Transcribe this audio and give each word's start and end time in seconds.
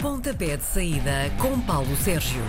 Pontapé 0.00 0.56
de 0.56 0.62
saída 0.62 1.28
com 1.40 1.60
Paulo 1.60 1.96
Sérgio. 1.96 2.40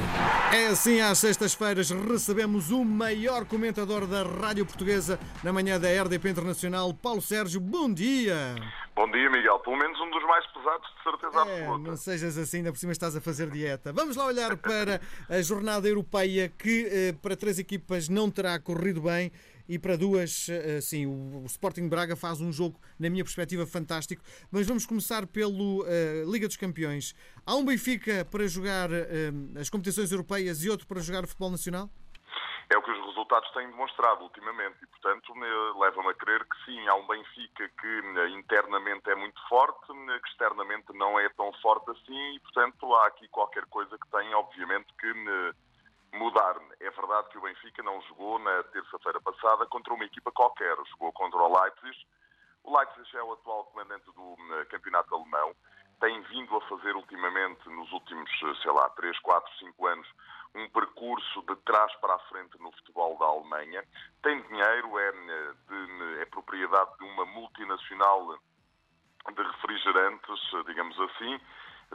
É 0.54 0.68
assim, 0.68 1.00
às 1.02 1.18
sextas-feiras 1.18 1.90
recebemos 1.90 2.70
o 2.70 2.86
maior 2.86 3.44
comentador 3.44 4.06
da 4.06 4.22
Rádio 4.22 4.66
Portuguesa 4.68 5.20
na 5.44 5.52
manhã 5.52 5.80
da 5.80 5.88
RDP 6.04 6.30
Internacional, 6.30 6.94
Paulo 6.94 7.22
Sérgio. 7.22 7.60
Bom 7.60 7.92
dia! 7.92 8.56
Bom 8.96 9.10
dia, 9.12 9.30
Miguel. 9.32 9.58
Pelo 9.60 9.78
menos 9.78 10.00
um 10.00 10.12
dos 10.12 10.24
mais 10.24 10.46
pesados, 10.48 10.88
de 10.98 11.04
certeza 11.04 11.38
É, 11.50 11.62
absoluta. 11.64 11.90
não 11.90 11.98
sejas 11.98 12.38
assim, 12.38 12.58
ainda 12.58 12.72
por 12.72 12.78
cima 12.78 12.92
estás 12.92 13.16
a 13.16 13.22
fazer 13.22 13.50
dieta. 13.50 13.92
Vamos 13.94 14.16
lá 14.16 14.26
olhar 14.26 14.56
para 14.58 15.02
a 15.30 15.42
jornada 15.42 15.88
europeia 15.88 16.50
que 16.56 16.86
eh, 16.92 17.16
para 17.22 17.36
três 17.36 17.58
equipas 17.58 18.10
não 18.10 18.30
terá 18.30 18.60
corrido 18.60 19.02
bem 19.02 19.32
e 19.70 19.78
para 19.78 19.96
duas, 19.96 20.50
eh, 20.50 20.82
sim, 20.82 21.06
o 21.06 21.46
Sporting 21.46 21.88
Braga 21.88 22.16
faz 22.16 22.42
um 22.42 22.52
jogo, 22.52 22.80
na 23.00 23.08
minha 23.08 23.24
perspectiva, 23.24 23.68
fantástico. 23.68 24.24
Mas 24.52 24.66
vamos 24.68 24.84
começar 24.88 25.28
pelo 25.28 25.86
eh, 25.86 26.24
Liga 26.26 26.48
dos 26.48 26.58
Campeões. 26.58 27.14
Há 27.46 27.56
um 27.56 27.64
Benfica 27.64 28.26
para 28.26 28.48
jogar 28.48 28.90
eh, 28.92 29.30
as 29.60 29.70
competições 29.70 30.12
europeias 30.12 30.64
e 30.64 30.70
outro 30.72 30.88
para 30.88 31.00
jogar 31.00 31.28
futebol 31.28 31.52
nacional? 31.52 31.88
É 32.72 32.78
o 32.78 32.82
que 32.84 32.92
os 32.92 33.06
resultados 33.08 33.50
têm 33.54 33.68
demonstrado 33.68 34.24
ultimamente 34.24 34.78
e, 34.82 34.88
portanto, 34.88 35.34
me- 35.36 35.80
leva-me 35.80 36.10
a 36.10 36.14
crer 36.16 36.40
que 36.46 36.66
sim, 36.66 36.88
há 36.88 36.96
um 36.96 37.08
Benfica 37.08 37.70
que 37.80 37.88
eh, 38.18 38.30
internamente 38.30 39.08
é 39.08 39.16
muito 39.16 39.40
forte, 39.48 39.92
eh, 39.92 40.20
que 40.20 40.30
externamente 40.30 40.92
não 40.94 41.20
é 41.20 41.30
tão 41.30 41.54
forte 41.62 41.92
assim 41.92 42.36
e, 42.36 42.40
portanto, 42.40 42.92
há 42.96 43.06
aqui 43.08 43.28
qualquer 43.30 43.66
coisa 43.68 43.96
que 43.98 44.10
tem, 44.10 44.34
obviamente, 44.34 44.88
que 45.00 45.14
eh, 46.12 46.18
mudar. 46.18 46.56
É 46.80 46.90
verdade 46.90 47.30
que 47.30 47.38
o 47.38 47.42
Benfica 47.42 47.84
não 47.84 48.02
jogou 48.04 48.40
na 48.40 48.64
terça-feira 48.64 49.20
passada 49.22 49.66
contra 49.68 49.94
uma 49.94 50.06
equipa 50.06 50.32
qualquer, 50.32 50.76
jogou 50.92 51.12
contra 51.14 51.38
o 51.40 51.62
Leipzig. 51.62 52.08
O 52.64 52.78
Leipzig 52.78 53.18
é 53.18 53.24
o 53.24 53.34
atual 53.34 53.66
comandante 53.66 54.06
do 54.12 54.36
eh, 54.56 54.66
campeonato 54.66 55.14
alemão, 55.16 55.56
tem 56.00 56.22
vindo 56.24 56.56
a 56.56 56.62
fazer 56.62 56.96
ultimamente, 56.96 57.68
nos 57.70 57.92
últimos, 57.92 58.30
sei 58.62 58.72
lá, 58.72 58.90
3, 58.92 59.18
4, 59.20 59.58
5 59.60 59.88
anos, 59.88 60.08
um 60.56 60.68
percurso 60.70 61.42
de 61.44 61.56
trás 61.58 61.94
para 61.98 62.16
a 62.16 62.20
frente 62.20 62.58
no 62.60 62.72
futebol 62.72 63.18
da 63.18 63.26
Alemanha. 63.26 63.84
Tem 64.24 64.42
dinheiro, 64.44 64.98
é, 64.98 65.10
eh, 65.10 65.54
de- 65.68 66.22
é 66.22 66.26
propriedade 66.26 66.98
de 66.98 67.04
uma 67.04 67.26
multinacional 67.26 68.38
de 69.36 69.44
refrigerantes, 69.44 70.40
digamos 70.66 71.00
assim, 71.02 71.40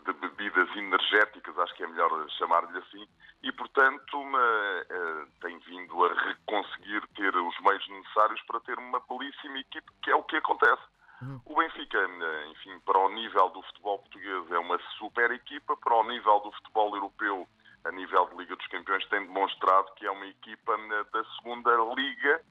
de 0.02 0.12
bebidas 0.12 0.68
energéticas, 0.76 1.58
acho 1.58 1.74
que 1.74 1.84
é 1.84 1.86
melhor 1.86 2.10
chamar-lhe 2.30 2.78
assim, 2.78 3.06
e, 3.42 3.52
portanto, 3.52 4.16
eh, 4.36 4.86
eh, 4.90 5.26
tem 5.40 5.58
vindo 5.60 6.04
a 6.04 6.36
conseguir 6.46 7.06
ter 7.14 7.34
os 7.36 7.60
meios 7.60 7.88
necessários 7.88 8.40
para 8.42 8.60
ter 8.60 8.78
uma 8.78 9.00
belíssima 9.00 9.58
equipe, 9.58 9.86
que 10.02 10.10
é 10.10 10.14
o 10.16 10.22
que 10.22 10.36
acontece. 10.36 10.82
O 11.46 11.54
Benfica, 11.56 11.98
eh, 11.98 12.46
enfim, 12.50 12.78
para 12.80 12.98
o 12.98 13.08
nível 13.08 13.48
do 13.50 13.62
futebol 13.62 13.98
português 13.98 14.50
é 14.50 14.58
uma 14.58 14.78
super 14.98 15.30
equipa, 15.30 15.76
para 15.76 15.94
o 15.94 16.04
nível 16.04 16.40
do 16.40 16.52
futebol 16.52 16.94
europeu, 16.94 17.48
a 17.84 17.92
nível 17.92 18.26
de 18.28 18.36
Liga 18.36 18.56
dos 18.56 18.66
Campeões, 18.66 19.06
tem 19.08 19.20
demonstrado 19.26 19.94
que 19.94 20.06
é 20.06 20.10
uma 20.10 20.26
equipa 20.26 20.72
eh, 20.74 21.04
da 21.12 21.24
segunda 21.36 21.70
liga 21.94 22.42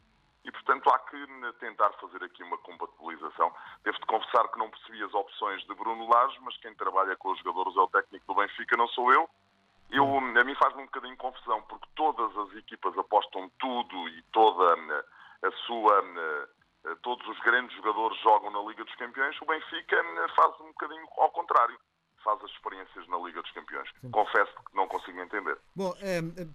e, 0.43 0.51
portanto, 0.51 0.89
há 0.89 0.99
que 0.99 1.15
eh, 1.15 1.51
tentar 1.59 1.91
fazer 1.93 2.23
aqui 2.23 2.43
uma 2.43 2.57
compatibilização. 2.57 3.53
Devo-te 3.83 4.05
confessar 4.05 4.47
que 4.49 4.59
não 4.59 4.69
percebi 4.69 5.03
as 5.03 5.13
opções 5.13 5.63
de 5.65 5.73
Bruno 5.75 6.07
Lage, 6.09 6.37
mas 6.41 6.57
quem 6.57 6.73
trabalha 6.75 7.15
com 7.15 7.31
os 7.31 7.39
jogadores 7.39 7.75
é 7.75 7.79
o 7.79 7.87
técnico 7.87 8.25
do 8.27 8.35
Benfica, 8.35 8.77
não 8.77 8.87
sou 8.89 9.11
eu. 9.13 9.29
Eu, 9.89 10.17
a 10.17 10.43
mim 10.43 10.55
faz-me 10.55 10.81
um 10.81 10.85
bocadinho 10.85 11.15
confusão, 11.17 11.61
porque 11.63 11.87
todas 11.95 12.35
as 12.37 12.55
equipas 12.55 12.97
apostam 12.97 13.49
tudo 13.59 14.09
e 14.09 14.21
toda 14.31 14.79
eh, 14.79 15.47
a 15.47 15.51
sua. 15.65 16.03
eh, 16.03 16.47
Todos 17.01 17.25
os 17.29 17.39
grandes 17.39 17.73
jogadores 17.77 18.19
jogam 18.19 18.51
na 18.51 18.59
Liga 18.59 18.83
dos 18.83 18.93
Campeões. 18.95 19.41
O 19.41 19.45
Benfica 19.45 19.95
faz 20.35 20.59
um 20.59 20.65
bocadinho 20.65 21.07
ao 21.17 21.31
contrário. 21.31 21.79
Faz 22.23 22.41
as 22.43 22.49
experiências 22.51 23.07
na 23.09 23.17
Liga 23.17 23.41
dos 23.41 23.51
Campeões. 23.51 23.89
Confesso 24.11 24.51
que 24.55 24.75
não 24.75 24.87
consigo 24.87 25.19
entender. 25.19 25.57
Bom, 25.75 25.93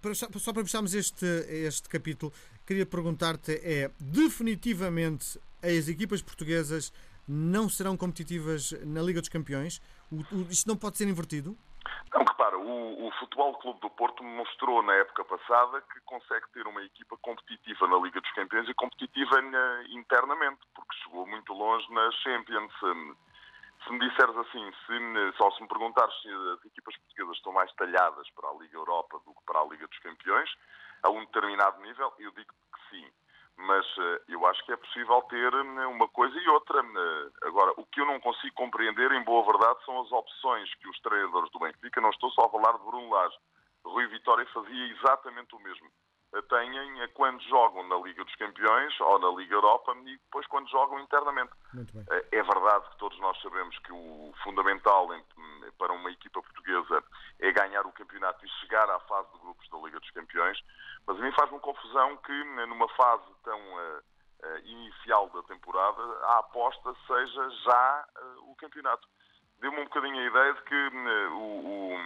para- 0.01 0.15
só 0.15 0.51
para 0.53 0.63
fecharmos 0.63 0.93
este, 0.95 1.25
este 1.47 1.87
capítulo, 1.87 2.33
queria 2.65 2.85
perguntar-te: 2.85 3.53
é 3.63 3.91
definitivamente 3.99 5.39
as 5.61 5.87
equipas 5.87 6.21
portuguesas 6.21 6.91
não 7.27 7.69
serão 7.69 7.95
competitivas 7.95 8.71
na 8.85 9.01
Liga 9.01 9.19
dos 9.19 9.29
Campeões? 9.29 9.79
O- 10.11 10.15
o- 10.35 10.47
isto 10.49 10.67
não 10.67 10.75
pode 10.75 10.97
ser 10.97 11.07
invertido? 11.07 11.55
Não, 12.13 12.23
repara, 12.25 12.57
o, 12.57 13.07
o 13.07 13.11
Futebol 13.19 13.53
Clube 13.59 13.79
do 13.81 13.89
Porto 13.91 14.23
mostrou 14.23 14.81
na 14.81 14.93
época 14.95 15.23
passada 15.25 15.81
que 15.81 15.99
consegue 16.01 16.45
ter 16.53 16.65
uma 16.65 16.81
equipa 16.83 17.15
competitiva 17.21 17.87
na 17.87 17.97
Liga 17.97 18.19
dos 18.19 18.31
Campeões 18.31 18.67
e 18.67 18.73
competitiva 18.73 19.39
eh, 19.39 19.83
internamente, 19.91 20.59
porque 20.73 20.95
chegou 21.03 21.27
muito 21.27 21.53
longe 21.53 21.85
na 21.93 22.11
Champions. 22.23 22.71
Se 23.83 23.91
me 23.93 23.99
disseres 23.99 24.35
assim, 24.37 24.71
se, 24.85 25.37
só 25.37 25.51
se 25.51 25.61
me 25.61 25.67
perguntares 25.67 26.13
se 26.21 26.29
as 26.29 26.65
equipas 26.65 26.95
portuguesas 26.97 27.37
estão 27.37 27.53
mais 27.53 27.71
talhadas 27.73 28.29
para 28.31 28.49
a 28.49 28.53
Liga 28.55 28.77
Europa 28.77 29.19
do 29.25 29.33
que 29.33 29.43
para 29.45 29.61
a 29.61 29.65
Liga 29.65 29.87
dos 29.87 29.99
Campeões, 29.99 30.49
a 31.03 31.09
um 31.09 31.21
determinado 31.21 31.81
nível, 31.81 32.13
eu 32.19 32.31
digo 32.31 32.53
que 32.73 32.89
sim. 32.89 33.11
Mas 33.57 33.85
eh, 33.97 34.21
eu 34.29 34.45
acho 34.47 34.65
que 34.65 34.71
é 34.71 34.77
possível 34.77 35.21
ter 35.23 35.53
eh, 35.53 35.85
uma 35.87 36.07
coisa 36.07 36.37
e 36.37 36.47
outra. 36.49 36.79
Eh, 36.79 37.47
Agora, 37.47 37.73
o 37.77 37.85
que 37.85 37.99
eu 37.99 38.05
não 38.05 38.19
consigo 38.19 38.55
compreender, 38.55 39.11
em 39.11 39.23
boa 39.23 39.45
verdade, 39.45 39.83
são 39.85 40.01
as 40.01 40.11
opções 40.11 40.73
que 40.75 40.87
os 40.87 40.99
treinadores 41.01 41.51
do 41.51 41.59
Benfica, 41.59 41.99
não 41.99 42.09
estou 42.09 42.31
só 42.31 42.45
a 42.45 42.49
falar 42.49 42.77
de 42.77 42.85
Bruno 42.85 43.09
Lage, 43.09 43.37
Rui 43.83 44.07
Vitória 44.07 44.45
fazia 44.53 44.87
exatamente 44.87 45.55
o 45.55 45.59
mesmo. 45.59 45.89
Têm 46.47 47.07
quando 47.13 47.41
jogam 47.43 47.87
na 47.87 47.95
Liga 47.97 48.23
dos 48.23 48.35
Campeões 48.35 48.99
ou 49.01 49.19
na 49.19 49.29
Liga 49.39 49.55
Europa 49.55 49.95
e 50.05 50.17
depois 50.17 50.45
quando 50.47 50.69
jogam 50.69 50.99
internamente. 50.99 51.51
Eh, 52.11 52.25
É 52.31 52.43
verdade 52.43 52.89
que 52.91 52.97
todos 52.97 53.19
nós 53.19 53.39
sabemos 53.41 53.77
que 53.79 53.91
o 53.91 54.33
fundamental 54.43 55.09
para 55.77 55.93
uma 55.93 56.11
equipa 56.11 56.41
portuguesa 56.41 57.03
é 57.39 57.51
ganhar 57.51 57.85
o 57.85 57.91
campeonato 57.91 58.45
e 58.45 58.49
chegar 58.61 58.89
à 58.89 58.99
fase 59.01 59.31
de 59.33 59.39
grupos 59.39 59.67
da 59.69 59.77
Liga 59.79 59.99
dos 59.99 60.11
Campeões, 60.11 60.59
mas 61.07 61.17
a 61.17 61.21
mim 61.21 61.31
faz-me 61.31 61.59
confusão 61.59 62.17
que 62.17 62.31
eh, 62.31 62.65
numa 62.67 62.87
fase 62.89 63.25
tão 63.43 63.59
eh, 63.79 64.01
eh, 64.43 64.59
inicial 64.65 65.29
da 65.29 65.41
temporada 65.43 66.01
a 66.25 66.39
aposta 66.39 66.95
seja 67.07 67.49
já 67.65 68.05
o 68.47 68.55
campeonato. 68.55 69.07
Deu-me 69.59 69.79
um 69.81 69.85
bocadinho 69.85 70.17
a 70.19 70.25
ideia 70.27 70.53
de 70.53 70.61
que 70.63 70.75
eh, 70.75 71.27
o, 71.31 71.97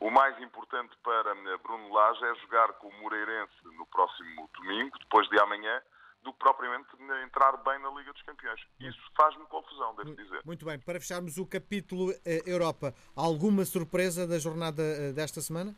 o- 0.00 0.10
mais 0.10 0.40
importante 0.42 0.96
para 1.02 1.30
eh, 1.32 1.56
Bruno 1.62 1.92
Lage 1.92 2.24
é 2.24 2.34
jogar 2.36 2.72
com 2.74 2.88
o 2.88 3.00
Moreirense 3.02 3.52
no 3.76 3.86
próximo 3.86 4.48
domingo, 4.54 4.98
depois 4.98 5.28
de 5.28 5.38
amanhã, 5.40 5.80
do 6.22 6.32
que 6.32 6.38
propriamente 6.38 6.88
entrar 7.24 7.56
bem 7.58 7.78
na 7.80 7.88
Liga 7.90 8.12
dos 8.12 8.22
Campeões. 8.22 8.60
Isso 8.78 9.00
faz-me 9.16 9.44
confusão, 9.46 9.94
devo 9.96 10.14
dizer. 10.14 10.42
Muito 10.44 10.66
bem, 10.66 10.78
para 10.78 11.00
fecharmos 11.00 11.38
o 11.38 11.46
capítulo 11.46 12.12
eh, 12.26 12.42
Europa, 12.46 12.92
alguma 13.16 13.64
surpresa 13.64 14.26
da 14.26 14.38
jornada 14.38 14.82
eh, 14.82 15.12
desta 15.12 15.40
semana? 15.40 15.74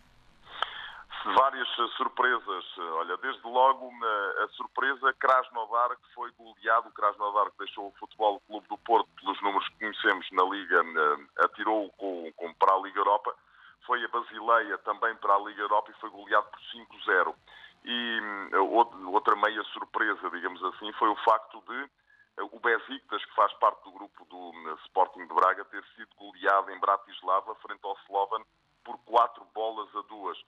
Várias 1.36 1.68
surpresas. 1.96 2.64
Olha, 2.78 3.16
desde 3.18 3.42
logo 3.46 3.92
a 4.42 4.48
surpresa 4.56 5.12
Krasnodar, 5.20 5.90
que 5.96 6.14
foi 6.14 6.32
goleado. 6.32 6.88
O 6.88 6.92
Krasnodar 6.92 7.48
que 7.52 7.58
deixou 7.58 7.86
o 7.88 7.92
Futebol 7.92 8.40
Clube 8.48 8.66
do 8.66 8.76
Porto, 8.78 9.08
pelos 9.20 9.40
números 9.40 9.68
que 9.68 9.78
conhecemos 9.78 10.26
na 10.32 10.42
Liga, 10.42 10.82
atirou-o 11.44 11.90
com, 11.92 12.32
com- 12.34 12.52
para 12.54 12.74
a 12.74 12.78
Liga 12.80 12.98
Europa. 12.98 13.32
Foi 13.86 14.04
a 14.04 14.08
Basileia 14.08 14.78
também 14.78 15.14
para 15.16 15.34
a 15.34 15.38
Liga 15.38 15.62
Europa 15.62 15.90
e 15.90 16.00
foi 16.00 16.10
goleado 16.10 16.46
por 16.50 16.60
5-0. 16.60 17.34
E 17.84 18.20
hum, 18.22 18.48
out- 18.78 18.96
outra 19.06 19.34
meia 19.36 19.62
surpresa, 19.64 20.30
digamos 20.30 20.62
assim, 20.64 20.92
foi 20.92 21.08
o 21.08 21.16
facto 21.16 21.60
de 21.68 21.90
eh, 22.38 22.42
o 22.42 22.60
Besiktas, 22.60 23.24
que 23.24 23.34
faz 23.34 23.52
parte 23.54 23.82
do 23.84 23.90
grupo 23.92 24.24
do 24.26 24.36
hum, 24.36 24.74
Sporting 24.84 25.26
de 25.26 25.34
Braga, 25.34 25.64
ter 25.64 25.82
sido 25.96 26.14
goleado 26.16 26.70
em 26.70 26.78
Bratislava 26.78 27.54
frente 27.56 27.80
ao 27.82 27.96
Slovan 28.06 28.42
por 28.84 28.96
quatro 29.04 29.44
bolas 29.54 29.88
a 29.96 30.02
duas. 30.02 30.38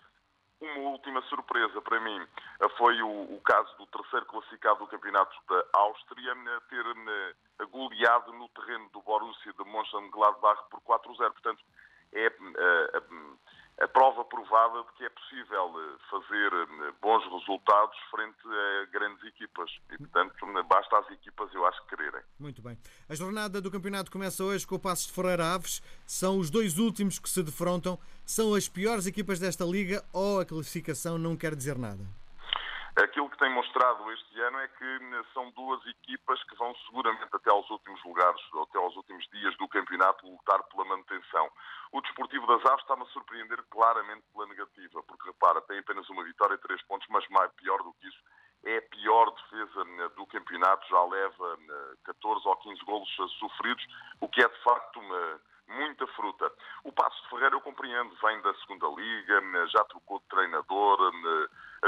Uma 0.60 0.90
última 0.90 1.20
surpresa 1.22 1.82
para 1.82 1.98
mim 2.00 2.24
eh, 2.60 2.68
foi 2.78 3.02
o, 3.02 3.34
o 3.34 3.40
caso 3.40 3.76
do 3.78 3.86
terceiro 3.88 4.26
classificado 4.26 4.78
do 4.78 4.86
campeonato 4.86 5.36
da 5.48 5.64
Áustria 5.80 6.32
eh, 6.32 6.60
ter 6.68 7.66
goleado 7.66 8.32
no 8.32 8.48
terreno 8.50 8.88
do 8.90 9.02
Borussia 9.02 9.52
de 9.52 9.64
Mönchengladbach 9.64 10.62
por 10.70 10.80
4-0. 10.82 11.16
Portanto, 11.32 11.64
é 12.14 12.26
eh, 12.26 13.02
a, 13.80 13.88
prova 13.88 14.24
provada 14.24 14.82
de 14.84 14.92
que 14.96 15.04
é 15.04 15.10
possível 15.10 15.72
eh, 15.76 15.98
fazer 16.08 16.52
eh, 16.52 16.92
bons 17.02 17.24
resultados 17.24 17.98
frente 18.10 18.38
a 18.46 18.86
grandes 18.92 19.22
equipas. 19.24 19.70
E, 19.90 19.98
portanto, 19.98 20.34
basta 20.68 20.98
às 20.98 21.10
equipas, 21.10 21.52
eu 21.52 21.66
acho, 21.66 21.84
quererem. 21.86 22.22
Muito 22.38 22.62
bem. 22.62 22.78
A 23.08 23.14
jornada 23.14 23.60
do 23.60 23.70
campeonato 23.70 24.10
começa 24.10 24.44
hoje 24.44 24.66
com 24.66 24.76
o 24.76 24.78
Passos 24.78 25.06
de 25.08 25.12
Ferreira 25.12 25.54
Aves. 25.54 25.82
São 26.06 26.38
os 26.38 26.50
dois 26.50 26.78
últimos 26.78 27.18
que 27.18 27.28
se 27.28 27.42
defrontam. 27.42 27.98
São 28.24 28.54
as 28.54 28.68
piores 28.68 29.06
equipas 29.06 29.38
desta 29.40 29.64
liga 29.64 30.04
ou 30.12 30.40
a 30.40 30.46
classificação 30.46 31.18
não 31.18 31.36
quer 31.36 31.54
dizer 31.54 31.76
nada? 31.76 32.04
Aquilo 32.96 33.28
que 33.28 33.38
tem 33.38 33.50
mostrado 33.52 34.10
este 34.12 34.40
ano 34.40 34.60
é 34.60 34.68
que 34.68 34.84
eh, 34.84 35.24
são 35.32 35.50
duas 35.50 35.84
equipas 35.86 36.40
que 36.44 36.54
vão 36.54 36.72
seguramente 36.86 37.28
até 37.32 37.50
aos 37.50 37.68
últimos 37.68 38.02
lugares, 38.04 38.40
até 38.62 38.78
aos 38.78 38.94
últimos 38.94 39.26
dias 39.30 39.56
do 39.56 39.66
campeonato, 39.66 40.24
lutar 40.28 40.62
pela 40.64 40.84
manutenção. 40.84 41.50
O 41.90 42.00
Desportivo 42.00 42.46
das 42.46 42.64
Aves 42.66 42.82
está-me 42.82 43.02
a 43.02 43.06
surpreender 43.06 43.60
claramente 43.70 44.22
pela 44.32 44.46
negativa, 44.46 45.02
porque 45.02 45.26
repara, 45.26 45.60
tem 45.62 45.80
apenas 45.80 46.08
uma 46.08 46.22
vitória 46.22 46.54
e 46.54 46.58
três 46.58 46.80
pontos, 46.82 47.08
mas 47.10 47.28
mais 47.30 47.50
pior 47.54 47.82
do 47.82 47.92
que 47.94 48.06
isso, 48.06 48.22
é 48.64 48.78
a 48.78 48.82
pior 48.82 49.30
defesa 49.30 49.82
eh, 49.82 50.08
do 50.16 50.26
campeonato, 50.26 50.88
já 50.88 51.04
leva 51.04 51.58
eh, 51.68 51.96
14 52.04 52.48
ou 52.48 52.56
15 52.56 52.84
golos 52.84 53.08
eh, 53.20 53.26
sofridos, 53.38 53.84
o 54.20 54.28
que 54.28 54.42
é 54.42 54.48
de 54.48 54.62
facto 54.62 55.00
uma, 55.00 55.40
muita 55.68 56.06
fruta. 56.08 56.52
O 56.84 56.92
Passo 56.92 57.22
de 57.22 57.28
Ferreira 57.30 57.56
eu 57.56 57.60
compreendo, 57.60 58.14
vem 58.22 58.40
da 58.42 58.54
segunda 58.54 58.88
liga, 58.88 59.66
já 59.68 59.84
trocou 59.84 60.18
de 60.20 60.26
treinador, 60.26 60.98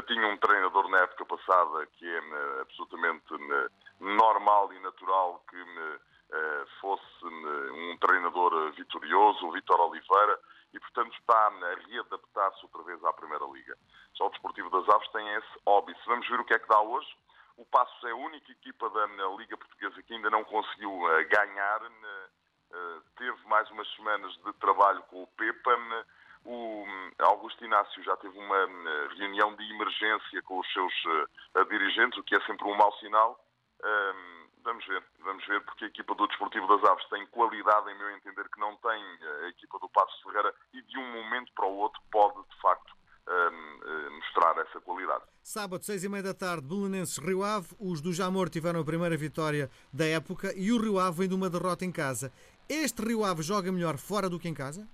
tinha 0.07 0.27
um 0.27 0.37
treinador 0.37 0.89
na 0.89 0.99
época 0.99 1.25
passada 1.25 1.87
que 1.87 2.07
é 2.07 2.61
absolutamente 2.61 3.25
normal 4.01 4.73
e 4.73 4.79
natural 4.81 5.43
que 5.49 5.57
fosse 6.81 7.25
um 7.25 7.97
treinador 7.99 8.73
vitorioso, 8.73 9.47
o 9.47 9.53
Vitor 9.53 9.81
Oliveira, 9.81 10.39
e 10.73 10.81
portanto 10.81 11.17
está 11.19 11.47
a 11.47 11.89
readaptar-se 11.89 12.65
outra 12.65 12.83
vez 12.83 13.03
à 13.05 13.13
Primeira 13.13 13.45
Liga. 13.47 13.77
Já 14.15 14.25
o 14.25 14.31
Desportivo 14.31 14.71
das 14.71 14.89
Aves 14.95 15.09
tem 15.11 15.27
esse 15.35 15.61
óbito. 15.65 16.01
Vamos 16.07 16.29
ver 16.29 16.41
o 16.41 16.45
que 16.45 16.55
é 16.55 16.59
que 16.59 16.69
dá 16.69 16.81
hoje. 16.81 17.09
O 17.57 17.65
Passos 17.65 18.05
é 18.05 18.11
a 18.11 18.17
única 18.17 18.53
equipa 18.53 18.91
da 18.91 19.07
Liga 19.39 19.57
Portuguesa 19.57 20.03
que 20.03 20.15
ainda 20.15 20.29
não 20.29 20.45
conseguiu 20.45 20.93
ganhar 21.31 21.83
eh, 21.83 22.29
teve 23.17 23.37
mais 23.47 23.71
umas 23.71 23.89
semanas 23.95 24.33
de 24.45 24.53
trabalho 24.55 25.03
com 25.05 25.23
o 25.23 25.27
Pepa. 25.29 25.71
O 26.45 26.85
hum, 26.85 27.11
Augusto 27.19 27.65
Inácio 27.65 28.03
já 28.05 28.17
teve 28.19 28.39
uma 28.39 28.67
hum, 28.67 29.09
reunião 29.17 29.55
de 29.57 29.65
emergência 29.73 30.43
com 30.43 30.61
os 30.61 30.73
seus 30.73 30.93
uh, 31.05 31.65
dirigentes, 31.69 32.19
o 32.19 32.23
que 32.23 32.37
é 32.37 32.41
sempre 32.43 32.67
um 32.67 32.77
mau 32.77 32.93
sinal. 32.99 33.41
Um, 33.83 34.49
vamos 34.63 34.85
ver, 34.87 35.03
vamos 35.21 35.45
ver, 35.47 35.61
porque 35.65 35.85
a 35.85 35.89
equipa 35.89 36.15
do 36.15 36.27
Desportivo 36.27 36.67
das 36.67 36.89
Aves 36.89 37.09
tem 37.09 37.27
qualidade, 37.27 37.91
em 37.91 37.99
meu 37.99 38.11
entender, 38.11 38.49
que 38.49 38.61
não 38.61 38.77
tem 38.77 39.05
a 39.45 39.49
equipa 39.49 39.79
do 39.79 39.89
Passos 39.89 40.23
Ferreira 40.23 40.55
e 40.73 40.83
de 40.83 40.99
um 40.99 41.13
momento 41.13 41.53
para 41.53 41.67
o 41.67 41.77
outro 41.77 42.01
pode, 42.11 42.39
Sábado, 45.49 45.85
seis 45.85 46.03
e 46.03 46.09
meia 46.09 46.25
da 46.25 46.35
tarde, 46.35 46.67
Belenenses 46.67 47.19
Rio 47.19 47.45
Ave. 47.45 47.69
Os 47.79 48.01
do 48.01 48.13
Jamor 48.13 48.49
tiveram 48.51 48.81
a 48.81 48.85
primeira 48.85 49.17
vitória 49.17 49.71
da 49.93 50.05
época 50.05 50.53
e 50.57 50.73
o 50.73 50.77
Rio 50.77 50.99
Ave 50.99 51.19
vem 51.19 51.29
de 51.29 51.37
uma 51.37 51.49
derrota 51.49 51.85
em 51.85 51.93
casa. 51.93 52.33
Este 52.69 53.01
Rio 53.01 53.25
Ave 53.25 53.43
joga 53.43 53.71
melhor 53.71 53.97
fora 53.97 54.29
do 54.29 54.41
que 54.41 54.49
em 54.49 54.53
casa? 54.53 54.89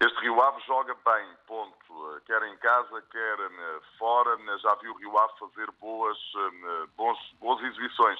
Este 0.00 0.18
Rio 0.20 0.40
Ave 0.40 0.62
joga 0.66 0.94
bem, 0.94 1.28
ponto. 1.46 1.76
Quer 2.24 2.42
em 2.44 2.56
casa, 2.56 3.02
quer 3.12 3.38
eh, 3.38 3.80
fora. 3.98 4.36
Já 4.58 4.74
viu 4.76 4.92
o 4.92 4.96
Rio 4.96 5.18
Ave 5.18 5.38
fazer 5.38 5.70
boas, 5.72 6.18
eh, 6.36 6.86
bons, 6.96 7.18
boas 7.38 7.62
exibições. 7.62 8.18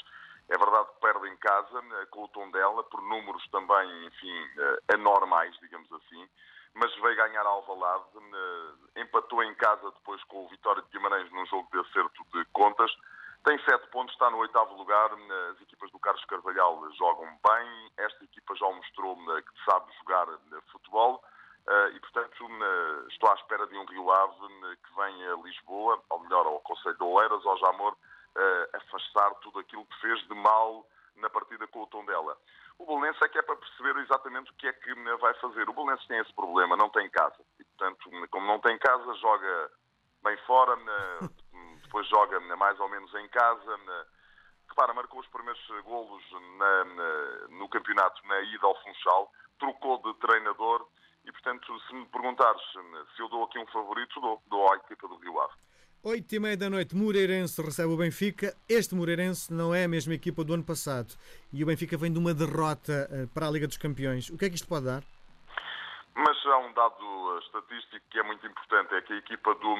É 0.50 0.58
verdade 0.58 0.88
que 0.88 1.00
perde 1.00 1.26
em 1.26 1.37
casa, 1.38 1.82
eh, 2.03 2.06
com 2.11 2.25
o 2.25 2.29
tom 2.29 2.50
dela, 2.50 2.85
por 2.85 3.00
números 3.00 3.43
também, 3.50 4.06
enfim, 4.06 4.49
anormais, 4.93 5.56
digamos 5.62 5.91
assim. 5.91 6.29
Mas 6.76 6.94
veio 6.96 7.17
ganhar 7.17 7.46
Alvalade, 7.46 8.05
empatou 8.96 9.43
em 9.43 9.55
casa 9.55 9.90
depois 9.93 10.23
com 10.25 10.44
o 10.44 10.49
Vitória 10.49 10.82
de 10.82 10.88
Guimarães 10.90 11.31
num 11.32 11.46
jogo 11.46 11.67
de 11.73 11.81
acerto 11.81 12.23
de 12.34 12.44
contas. 12.52 12.94
Tem 13.44 13.58
sete 13.64 13.87
pontos, 13.88 14.12
está 14.12 14.31
no 14.31 14.38
oitavo 14.38 14.75
lugar. 14.76 15.11
As 15.50 15.61
equipas 15.62 15.90
do 15.90 15.99
Carlos 15.99 16.25
Carvalhal 16.26 16.93
jogam 16.93 17.26
bem. 17.26 17.93
Esta 17.96 18.25
equipa 18.25 18.55
já 18.56 18.67
mostrou 18.67 19.17
que 19.17 19.64
sabe 19.64 19.90
jogar 20.00 20.26
futebol. 20.70 21.25
Eh, 21.69 21.90
e, 21.94 22.00
portanto, 22.00 22.49
estou 23.11 23.31
à 23.31 23.34
espera 23.34 23.67
de 23.67 23.76
um 23.76 23.84
Rio 23.87 24.11
Ave 24.11 24.76
que 24.76 24.94
venha 24.96 25.32
a 25.32 25.37
Lisboa, 25.37 26.00
ou 26.11 26.20
melhor, 26.20 26.46
ao 26.46 26.61
Conselho 26.61 26.96
de 26.96 27.02
Oeiras, 27.02 27.44
ao 27.44 27.58
Jamor, 27.58 27.96
eh, 28.37 28.70
afastar 28.75 29.34
tudo 29.37 29.58
aquilo 29.58 29.84
que 29.87 30.00
fez 30.00 30.20
de 30.29 30.34
mal 30.34 30.87
na 31.17 31.29
partida 31.29 31.67
com 31.67 31.82
o 31.82 31.87
Tondela. 31.87 32.37
O 32.78 32.87
Belenense 32.87 33.25
é 33.25 33.28
que 33.28 33.38
é 33.38 33.43
para 33.43 33.56
perceber 33.56 33.96
exatamente 34.02 34.50
o 34.50 34.55
que 34.55 34.67
é 34.67 34.73
que 34.73 34.94
vai 35.19 35.34
fazer. 35.34 35.69
O 35.69 35.73
Belenense 35.73 36.06
tem 36.06 36.19
esse 36.19 36.32
problema, 36.34 36.76
não 36.76 36.90
tem 36.90 37.08
casa. 37.11 37.37
E, 37.58 37.64
portanto, 37.64 38.28
como 38.31 38.46
não 38.46 38.61
tem 38.61 38.78
casa, 38.78 39.14
joga 39.14 39.70
bem 40.23 40.37
fora, 40.46 40.76
depois 41.82 42.06
joga 42.08 42.38
mais 42.56 42.78
ou 42.78 42.88
menos 42.88 43.12
em 43.14 43.28
casa. 43.28 43.81
Repara, 44.69 44.93
marcou 44.93 45.20
os 45.20 45.28
primeiros 45.28 45.67
golos 45.84 46.23
na, 46.58 46.84
na, 46.84 47.49
no 47.50 47.69
campeonato 47.69 48.26
na 48.26 48.40
ida 48.40 48.67
ao 48.67 48.82
Funchal, 48.82 49.32
trocou 49.58 50.02
de 50.02 50.12
treinador 50.20 50.87
e, 51.25 51.32
portanto, 51.32 51.81
se 51.81 51.94
me 51.94 52.06
perguntares 52.06 52.62
se 53.14 53.22
eu 53.22 53.29
dou 53.29 53.44
aqui 53.44 53.58
um 53.58 53.67
favorito, 53.69 54.20
dou, 54.20 54.43
dou 54.46 54.72
à 54.72 54.76
equipa 54.76 55.08
do 55.08 55.17
Rio 55.17 55.40
Ave. 55.40 55.55
Oito 56.06 56.37
e 56.37 56.38
meia 56.38 56.56
da 56.56 56.70
noite, 56.70 56.94
Moreirense 56.94 57.61
recebe 57.61 57.91
o 57.91 57.97
Benfica. 57.97 58.55
Este 58.69 58.94
Moreirense 58.94 59.53
não 59.53 59.75
é 59.75 59.82
a 59.82 59.88
mesma 59.88 60.14
equipa 60.14 60.44
do 60.44 60.55
ano 60.55 60.62
passado 60.62 61.11
e 61.53 61.64
o 61.64 61.67
Benfica 61.67 61.99
vem 61.99 62.12
de 62.12 62.19
uma 62.20 62.32
derrota 62.32 63.11
eh, 63.11 63.26
para 63.35 63.49
a 63.49 63.50
Liga 63.50 63.67
dos 63.67 63.76
Campeões. 63.76 64.31
O 64.31 64.38
que 64.38 64.44
é 64.44 64.49
que 64.49 64.55
isto 64.55 64.69
pode 64.69 64.87
dar? 64.87 65.03
Mas 66.14 66.47
há 66.47 66.58
um 66.58 66.73
dado 66.75 67.38
estatístico 67.43 68.06
que 68.08 68.20
é 68.20 68.23
muito 68.23 68.47
importante, 68.47 68.94
é 68.94 69.00
que 69.03 69.14
a 69.14 69.17
equipa 69.17 69.53
do 69.56 69.75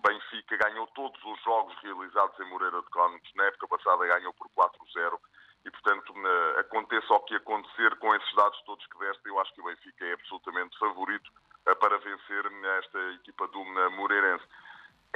Benfica 0.00 0.56
ganhou 0.56 0.86
todos 0.96 1.22
os 1.22 1.44
jogos 1.44 1.76
realizados 1.82 2.40
em 2.40 2.48
Moreira 2.48 2.80
de 2.80 2.88
Cónicos. 2.88 3.30
Na 3.36 3.44
época 3.44 3.68
passada 3.68 4.06
ganhou 4.06 4.32
por 4.32 4.48
4-0 4.56 5.20
e, 5.66 5.70
portanto, 5.70 6.14
aconteça 6.60 7.12
o 7.12 7.20
que 7.20 7.34
acontecer 7.34 7.94
com 7.96 8.14
esses 8.14 8.34
dados 8.36 8.58
todos 8.64 8.86
que 8.86 8.98
deste, 9.00 9.28
eu 9.28 9.38
acho 9.38 9.52
que 9.52 9.60
o 9.60 9.64
Benfica 9.64 10.02
é 10.02 10.14
absolutamente 10.14 10.78
favorito 10.78 11.30
eh, 11.66 11.74
para 11.74 11.98
vencer 11.98 12.42
esta 12.78 12.98
equipa 13.20 13.46
do 13.48 13.62
Moreirense. 13.90 14.46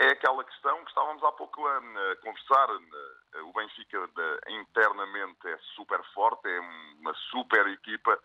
É 0.00 0.08
aquela 0.08 0.42
questão 0.44 0.82
que 0.82 0.90
estávamos 0.90 1.22
há 1.22 1.32
pouco 1.32 1.66
a, 1.66 1.80
conversar. 2.22 2.70
O 3.44 3.52
Benfica 3.52 3.98
internamente 4.48 5.46
é 5.46 5.58
super 5.76 6.02
forte, 6.14 6.48
é 6.48 6.60
uma 7.00 7.14
super 7.30 7.66
equipa 7.68 8.18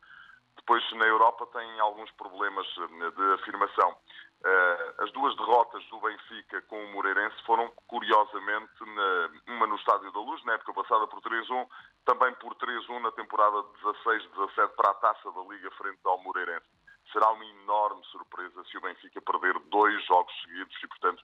depois, 0.56 0.84
na 0.94 1.06
Europa, 1.06 1.46
tem 1.48 1.80
alguns 1.80 2.10
problemas 2.12 2.66
de 2.66 3.34
afirmação. 3.34 3.96
Eh, 4.44 4.94
as 5.00 5.12
duas 5.12 5.36
derrotas 5.38 5.84
do 5.90 6.00
Benfica 6.00 6.62
com 6.64 6.84
o 6.84 6.92
Moreirense 6.94 7.36
foram, 7.46 7.72
curiosamente, 7.88 8.72
uma 9.48 9.68
no 9.68 9.76
Estádio 9.76 10.12
da 10.12 10.20
Luz, 10.20 10.44
na 10.46 10.54
época 10.54 10.74
passada 10.74 11.08
por 11.08 11.22
3-1, 11.22 11.68
também 12.06 12.34
por 12.36 12.56
3-1 12.56 13.00
na 13.00 13.12
temporada 13.12 13.64
16-17 13.84 14.70
para 14.76 14.92
a 14.92 14.94
Taça 14.96 15.32
da 15.32 15.42
Liga 15.42 15.70
frente 15.72 16.00
ao 16.06 16.22
Moreirense. 16.24 16.66
Será 17.12 17.30
uma 17.32 17.46
enorme 17.46 18.04
surpresa 18.06 18.64
se 18.66 18.78
o 18.78 18.82
Benfica 18.82 19.22
perder 19.22 19.60
dois 19.70 20.04
jogos 20.06 20.34
seguidos 20.42 20.76
e, 20.84 20.88
portanto, 20.88 21.24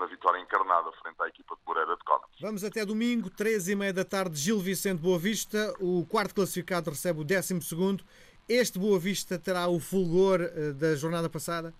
na 0.00 0.06
vitória 0.06 0.40
encarnada 0.40 0.90
frente 1.02 1.20
à 1.20 1.28
equipa 1.28 1.54
de 1.54 1.60
Moreira 1.66 1.94
de 1.94 2.02
Cónicos. 2.02 2.40
Vamos 2.40 2.64
até 2.64 2.86
domingo, 2.86 3.28
13 3.28 3.72
e 3.72 3.76
meia 3.76 3.92
da 3.92 4.04
tarde, 4.04 4.34
Gil 4.34 4.58
Vicente 4.58 5.02
Boa 5.02 5.18
Vista. 5.18 5.74
O 5.78 6.06
quarto 6.06 6.34
classificado 6.34 6.88
recebe 6.88 7.20
o 7.20 7.24
décimo 7.24 7.60
segundo. 7.60 8.02
Este 8.48 8.78
Boa 8.78 8.98
Vista 8.98 9.38
terá 9.38 9.68
o 9.68 9.78
fulgor 9.78 10.40
eh, 10.40 10.72
da 10.72 10.96
jornada 10.96 11.28
passada? 11.28 11.74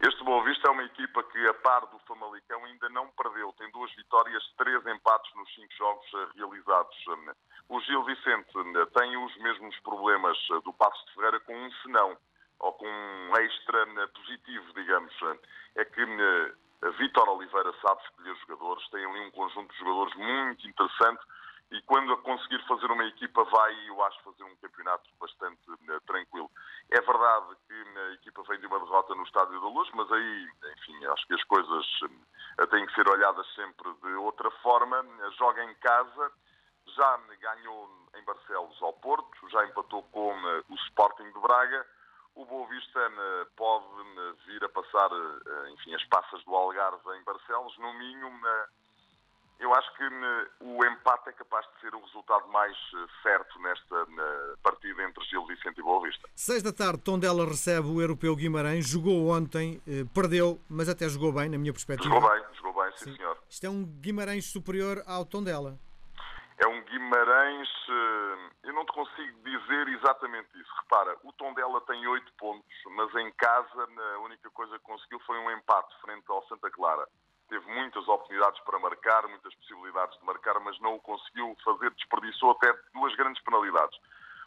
Este 0.00 0.22
Boa 0.22 0.44
Vista 0.44 0.68
é 0.68 0.70
uma 0.70 0.84
equipa 0.84 1.22
que, 1.24 1.46
a 1.48 1.54
par 1.54 1.80
do 1.86 1.98
Famalicão, 2.06 2.64
ainda 2.64 2.88
não 2.90 3.08
perdeu. 3.08 3.52
Tem 3.58 3.68
duas 3.72 3.92
vitórias, 3.96 4.42
três 4.56 4.86
empates 4.86 5.34
nos 5.34 5.52
cinco 5.52 5.74
jogos 5.76 6.06
eh, 6.14 6.28
realizados. 6.36 6.96
O 7.68 7.80
Gil 7.80 8.04
Vicente 8.04 8.54
eh, 8.54 8.86
tem 8.96 9.16
os 9.16 9.36
mesmos 9.38 9.76
problemas 9.80 10.38
do 10.64 10.72
Passos 10.72 11.04
de 11.06 11.14
Ferreira 11.14 11.40
com 11.40 11.54
um 11.54 11.72
senão 11.82 12.16
ou 12.60 12.72
com 12.72 12.86
um 12.86 13.36
extra 13.36 13.84
positivo, 14.14 14.72
digamos, 14.74 15.12
é 15.74 15.84
que 15.84 16.00
Vítor 16.98 17.28
Oliveira 17.28 17.72
sabe 17.80 18.02
escolher 18.02 18.36
jogadores, 18.36 18.88
tem 18.90 19.04
ali 19.04 19.20
um 19.20 19.30
conjunto 19.30 19.72
de 19.72 19.78
jogadores 19.78 20.14
muito 20.14 20.68
interessante 20.68 21.20
e 21.70 21.82
quando 21.82 22.12
a 22.12 22.18
conseguir 22.18 22.64
fazer 22.66 22.90
uma 22.90 23.04
equipa 23.04 23.42
vai, 23.44 23.88
eu 23.88 24.02
acho, 24.04 24.22
fazer 24.22 24.44
um 24.44 24.54
campeonato 24.56 25.08
bastante 25.18 25.60
tranquilo. 26.06 26.50
É 26.90 27.00
verdade 27.00 27.56
que 27.66 27.98
a 27.98 28.12
equipa 28.12 28.42
vem 28.44 28.60
de 28.60 28.66
uma 28.66 28.78
derrota 28.78 29.14
no 29.14 29.24
Estádio 29.24 29.60
da 29.60 29.66
Luz, 29.66 29.90
mas 29.94 30.10
aí, 30.12 30.48
enfim, 30.76 31.04
acho 31.06 31.26
que 31.26 31.34
as 31.34 31.42
coisas 31.44 31.86
têm 32.70 32.86
que 32.86 32.94
ser 32.94 33.08
olhadas 33.10 33.46
sempre 33.54 33.92
de 33.94 34.14
outra 34.14 34.50
forma. 34.62 35.04
Joga 35.36 35.64
em 35.64 35.74
casa, 35.74 36.32
já 36.86 37.16
ganhou 37.40 37.90
em 38.14 38.24
Barcelos 38.24 38.80
ao 38.80 38.92
Porto, 38.92 39.50
já 39.50 39.64
empatou 39.66 40.04
com 40.04 40.32
o 40.68 40.74
Sporting 40.74 41.32
de 41.32 41.40
Braga 41.40 41.84
o 42.36 42.44
Boa 42.44 42.68
Vista 42.68 43.00
eh, 43.00 43.46
pode 43.56 43.84
eh, 43.84 44.32
vir 44.46 44.62
a 44.62 44.68
passar, 44.68 45.10
eh, 45.10 45.70
enfim, 45.70 45.94
as 45.94 46.04
passas 46.04 46.44
do 46.44 46.54
Algarve 46.54 47.00
em 47.18 47.24
Barcelos. 47.24 47.76
No 47.78 47.92
Minho, 47.94 48.30
eu 49.58 49.74
acho 49.74 49.96
que 49.96 50.04
o 50.60 50.84
empate 50.84 51.30
é 51.30 51.32
capaz 51.32 51.66
de 51.66 51.80
ser 51.80 51.94
o 51.94 52.00
resultado 52.04 52.46
mais 52.48 52.76
certo 53.22 53.58
nesta 53.60 54.06
partida 54.62 55.02
entre 55.02 55.24
Gil 55.24 55.46
Vicente 55.46 55.80
e 55.80 55.82
Boa 55.82 56.02
Vista. 56.02 56.28
Seis 56.34 56.62
da 56.62 56.74
tarde, 56.74 56.98
Tondela 56.98 57.46
recebe 57.46 57.88
o 57.88 58.02
Europeu 58.02 58.36
Guimarães. 58.36 58.86
Jogou 58.86 59.30
ontem, 59.30 59.80
perdeu, 60.12 60.60
mas 60.68 60.90
até 60.90 61.08
jogou 61.08 61.32
bem, 61.32 61.48
na 61.48 61.56
minha 61.56 61.72
perspectiva. 61.72 62.14
Jogou 62.14 62.30
bem, 62.30 62.44
jogou 62.54 62.82
bem, 62.82 62.92
sim, 62.98 63.04
sim. 63.06 63.16
senhor. 63.16 63.38
Isto 63.48 63.66
é 63.66 63.70
um 63.70 63.82
Guimarães 63.82 64.44
superior 64.44 65.02
ao 65.06 65.24
Tondela. 65.24 65.78
É 66.58 66.66
um 66.66 66.80
Guimarães 66.82 67.68
eu 68.62 68.72
não 68.72 68.84
te 68.84 68.92
consigo 68.92 69.38
dizer 69.42 69.88
exatamente 69.88 70.48
isso. 70.58 70.72
Repara, 70.82 71.16
o 71.22 71.32
Tondela 71.32 71.80
tem 71.82 72.06
oito 72.06 72.32
pontos, 72.34 72.74
mas 72.90 73.14
em 73.14 73.30
casa 73.32 73.88
a 74.14 74.18
única 74.20 74.50
coisa 74.50 74.78
que 74.78 74.84
conseguiu 74.84 75.20
foi 75.20 75.38
um 75.38 75.50
empate 75.50 75.94
frente 76.00 76.24
ao 76.28 76.46
Santa 76.48 76.70
Clara. 76.70 77.06
Teve 77.48 77.64
muitas 77.66 78.08
oportunidades 78.08 78.60
para 78.64 78.78
marcar, 78.78 79.28
muitas 79.28 79.54
possibilidades 79.54 80.18
de 80.18 80.24
marcar, 80.24 80.58
mas 80.60 80.78
não 80.80 80.96
o 80.96 81.00
conseguiu 81.00 81.56
fazer, 81.64 81.90
desperdiçou 81.92 82.50
até 82.52 82.72
duas 82.92 83.14
grandes 83.14 83.42
penalidades. 83.44 83.98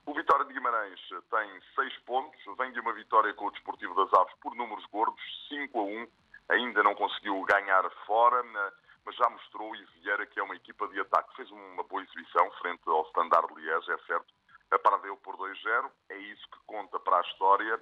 O 0.06 0.13
Vitória 0.13 0.46
de 0.46 0.54
Guimarães 0.54 1.00
tem 1.30 1.62
seis 1.75 1.96
pontos, 2.00 2.39
vem 2.58 2.72
de 2.72 2.80
uma 2.80 2.94
vitória 2.94 3.34
com 3.36 3.46
o 3.46 3.51
Desportivo 3.51 3.96
das 3.96 4.13
Aves 4.20 4.34
por 4.42 4.56
números 4.56 4.86
gordos, 4.88 5.22
5 5.48 5.80
a 5.80 5.84
1, 5.84 6.08
ainda 6.50 6.84
não 6.84 6.96
conseguiu 6.96 7.42
ganhar 7.44 7.89
fora 8.06 8.44
já 9.12 9.30
mostrou 9.30 9.75
e 9.75 9.86
Vieira 9.86 10.25
que 10.25 10.39
é 10.39 10.44
uma 10.44 10.56
equipa 10.56 10.88
de 10.88 11.00
ataque. 11.00 11.36
Fez 11.36 11.50
uma 11.51 11.84
boa 11.84 12.01
exibição 12.04 12.50
frente 12.62 12.82
ao 12.88 13.06
Standard 13.08 13.54
Liège, 13.56 13.92
é 13.92 13.98
certo, 14.00 14.34
perdeu 14.78 15.18
por 15.18 15.36
2-0, 15.38 15.92
é 16.10 16.18
isso 16.18 16.48
que 16.51 16.60
conta 16.66 17.00
para 17.00 17.18
a 17.18 17.22
história. 17.22 17.82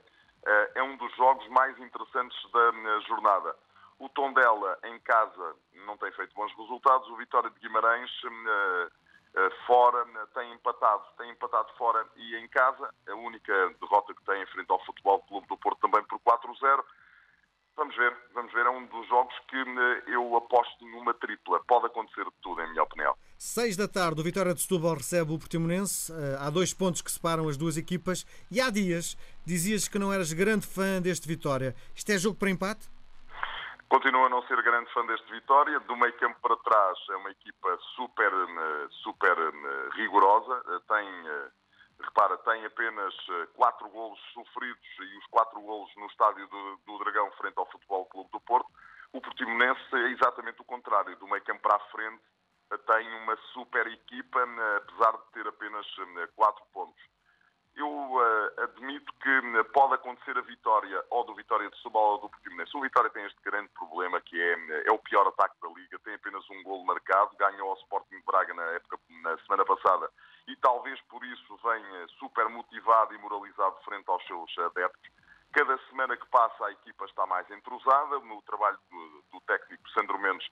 É 0.76 0.84
um 0.84 0.96
dos 0.96 1.14
jogos 1.16 1.48
mais 1.50 1.78
interessantes 1.80 2.38
da 2.52 3.00
jornada. 3.02 3.56
O 4.00 4.08
Tondela, 4.10 4.78
em 4.84 5.00
casa, 5.00 5.56
não 5.86 5.98
tem 5.98 6.12
feito 6.12 6.34
bons 6.36 6.56
resultados. 6.56 7.10
O 7.10 7.18
Vitória 7.18 7.50
de 7.50 7.60
Guimarães, 7.60 8.12
fora, 9.66 10.06
tem 10.34 10.54
empatado. 10.54 11.04
Tem 11.18 11.32
empatado 11.32 11.74
fora 11.78 12.08
e 12.16 12.36
em 12.38 12.48
casa. 12.48 12.94
A 13.10 13.16
única 13.16 13.54
derrota 13.82 14.14
que 14.14 14.24
tem 14.24 14.42
em 14.42 14.46
frente 14.48 14.72
ao 14.72 14.84
Futebol 14.86 15.20
Clube 15.24 15.48
do 15.48 15.58
Porto 15.58 15.80
também 15.82 16.04
por 16.06 16.20
4-0. 16.20 16.84
Vamos 17.76 17.96
ver, 17.96 18.18
vamos 18.34 18.52
ver. 18.54 18.66
É 18.66 18.70
um 18.70 18.86
dos 18.88 19.08
jogos 19.08 19.38
que 19.48 19.56
eh, 19.56 20.04
eu 20.08 20.36
aposto 20.36 20.84
numa 21.08 21.14
tripla. 21.14 21.60
Pode 21.66 21.86
acontecer 21.86 22.26
de 22.26 22.32
tudo, 22.42 22.62
em 22.62 22.70
minha 22.70 22.84
opinião. 22.84 23.16
Seis 23.38 23.78
da 23.78 23.88
tarde, 23.88 24.20
o 24.20 24.24
Vitória 24.24 24.54
de 24.54 24.62
Setúbal 24.62 24.96
recebe 24.96 25.32
o 25.32 25.40
Portimonense. 25.40 26.12
Eh, 26.12 26.38
há 26.40 26.50
dois 26.50 26.74
pontos 26.74 27.02
que 27.02 27.12
separam 27.12 27.48
as 27.48 27.56
duas 27.56 27.78
equipas. 27.78 28.26
E 28.52 28.60
há 28.60 28.70
dias 28.70 29.18
dizias 29.46 29.88
que 29.88 29.98
não 29.98 30.12
eras 30.12 30.34
grande 30.34 30.68
fã 30.68 31.02
deste 31.02 31.28
Vitória. 31.28 31.76
Isto 31.96 32.12
é 32.12 32.18
jogo 32.18 32.38
para 32.38 32.50
empate? 32.50 32.90
Continuo 33.88 34.26
a 34.26 34.30
não 34.30 34.42
ser 34.48 34.62
grande 34.62 34.92
fã 34.92 35.06
deste 35.06 35.32
Vitória. 35.32 35.80
Do 35.82 35.96
meio 35.96 36.14
campo 36.18 36.38
para 36.42 36.58
trás 36.58 36.98
é 37.12 37.16
uma 37.16 37.32
equipa 37.32 37.78
super, 37.96 38.34
eh, 38.34 38.88
super 39.04 39.38
rigorosa. 39.96 40.62
Tem 40.88 41.08
repara, 42.00 42.38
tem 42.40 42.64
apenas 42.66 43.14
eh, 43.30 43.48
quatro 43.56 43.90
golos 43.90 44.20
sofridos 44.34 44.88
e 45.00 45.18
os 45.18 45.26
quatro 45.28 45.60
golos 45.62 45.90
no 45.96 46.06
estádio 46.06 46.48
do, 46.48 46.80
do 46.86 47.00
Dragão 47.00 47.32
frente 47.32 47.58
ao 47.58 47.66
Futebol 47.72 48.06
Clube 48.06 48.30
do 48.32 48.40
Porto. 48.42 48.70
O 49.14 49.22
Portimonense 49.22 49.82
é 49.94 50.12
exatamente 50.12 50.62
o 50.62 50.66
contrário, 50.66 51.16
do 51.18 51.28
meio 51.28 51.44
campo 51.44 51.62
para 51.62 51.76
a 51.76 51.88
frente 51.92 52.22
tem 52.86 53.08
uma 53.24 53.38
super 53.54 53.88
equipa, 53.88 54.40
eh, 54.40 54.78
apesar 54.78 55.12
de 55.14 55.32
ter 55.32 55.48
apenas 55.48 55.86
quatro 56.36 56.64
pontos. 56.74 57.02
Eu 57.76 57.88
uh, 57.88 58.62
admito 58.64 59.14
que 59.22 59.64
pode 59.72 59.94
acontecer 59.94 60.36
a 60.36 60.42
vitória 60.42 61.06
ou 61.12 61.24
do 61.24 61.36
Vitória 61.36 61.70
de 61.70 61.78
Setúbal 61.78 62.14
ou 62.14 62.22
do 62.22 62.30
Portimonense. 62.30 62.76
O 62.76 62.82
Vitória 62.82 63.10
tem 63.12 63.24
este 63.24 63.40
grande 63.44 63.70
problema 63.70 64.20
que 64.20 64.42
é, 64.42 64.88
é 64.88 64.92
o 64.92 64.98
pior 64.98 65.28
ataque 65.28 65.56
da 65.62 65.70
Liga, 65.70 66.00
tem 66.00 66.16
apenas 66.16 66.44
um 66.50 66.64
golo 66.64 66.84
marcado, 66.84 67.38
ganhou 67.38 67.70
ao 67.70 67.78
Sporting 67.78 68.20
Braga 68.26 68.52
na, 68.56 68.64
época, 68.72 68.98
na 69.22 69.38
semana 69.46 69.64
passada 69.64 70.10
e 70.48 70.56
talvez 70.56 71.00
por 71.02 71.24
isso 71.24 71.60
venha 71.64 72.08
super 72.18 72.50
motivado 72.50 73.14
e 73.14 73.20
moralizado 73.20 73.78
frente 73.86 74.10
aos 74.10 74.26
seus 74.26 74.58
adeptos. 74.58 75.17
Cada 75.58 75.76
semana 75.90 76.16
que 76.16 76.26
passa 76.28 76.68
a 76.68 76.72
equipa 76.72 77.06
está 77.06 77.26
mais 77.26 77.50
entrosada, 77.50 78.20
no 78.20 78.40
trabalho 78.44 78.78
do, 78.92 79.24
do 79.32 79.42
técnico 79.48 79.90
Sandro 79.90 80.20
Mendes 80.20 80.48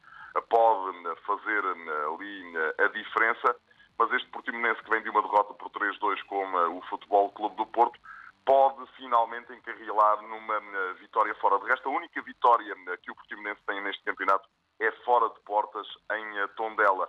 pode 0.50 0.98
fazer 1.28 1.64
ali 1.64 2.58
a 2.80 2.88
diferença, 2.88 3.56
mas 4.00 4.12
este 4.14 4.28
Portimonense 4.32 4.82
que 4.82 4.90
vem 4.90 5.04
de 5.04 5.10
uma 5.12 5.22
derrota 5.22 5.54
por 5.54 5.70
3-2 5.70 6.24
com 6.24 6.44
o 6.76 6.82
Futebol 6.90 7.32
Clube 7.34 7.56
do 7.56 7.68
Porto 7.68 8.00
pode 8.48 8.84
finalmente 8.98 9.54
encarrilar 9.54 10.24
numa 10.24 10.60
vitória 10.96 11.36
fora 11.36 11.60
de 11.60 11.68
resto. 11.68 11.88
A 11.88 11.92
única 11.92 12.20
vitória 12.24 12.76
que 13.04 13.12
o 13.12 13.16
Portimonense 13.16 13.62
tem 13.68 13.80
neste 13.84 14.04
campeonato 14.04 14.50
é 14.80 14.92
fora 15.04 15.30
de 15.30 15.40
portas 15.42 15.88
em 16.14 16.48
Tondela. 16.56 17.08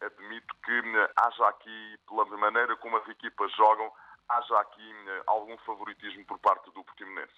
Admito 0.00 0.52
que 0.64 0.72
eh, 0.72 1.10
haja 1.14 1.46
aqui, 1.46 1.96
pela 2.08 2.24
maneira 2.36 2.76
como 2.78 2.96
as 2.96 3.08
equipas 3.08 3.52
jogam, 3.54 3.92
haja 4.32 4.60
aqui 4.60 4.82
eh, 4.82 5.22
algum 5.26 5.56
favoritismo 5.58 6.24
por 6.26 6.38
parte 6.38 6.70
do 6.72 6.84
Portimonense. 6.84 7.32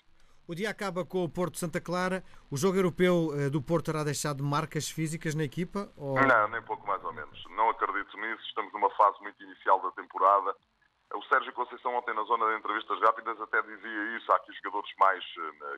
O 0.47 0.55
dia 0.55 0.71
acaba 0.71 1.05
com 1.05 1.25
o 1.25 1.29
Porto 1.29 1.59
Santa 1.59 1.81
Clara. 1.81 2.23
O 2.51 2.57
jogo 2.57 2.77
europeu 2.77 3.33
eh, 3.35 3.51
do 3.51 3.63
Porto 3.63 3.87
terá 3.87 4.05
deixado 4.05 4.45
marcas 4.45 4.89
físicas 4.91 5.35
na 5.35 5.45
equipa? 5.45 5.91
Ou... 5.97 6.15
Não, 6.15 6.49
nem 6.49 6.63
pouco 6.63 6.87
mais 6.87 7.03
ou 7.03 7.13
menos. 7.13 7.43
Não 7.51 7.71
acredito 7.71 8.17
nisso. 8.19 8.43
Estamos 8.49 8.73
numa 8.73 8.91
fase 8.91 9.21
muito 9.23 9.43
inicial 9.43 9.81
da 9.81 9.91
temporada. 9.93 10.55
O 11.15 11.23
Sérgio 11.25 11.53
Conceição 11.53 11.95
ontem 11.95 12.15
na 12.15 12.25
zona 12.25 12.47
de 12.47 12.59
entrevistas 12.59 13.01
rápidas 13.01 13.41
até 13.41 13.63
dizia 13.63 14.17
isso. 14.17 14.31
Há 14.33 14.37
aqui 14.37 14.53
jogadores 14.63 14.91
mais 14.99 15.25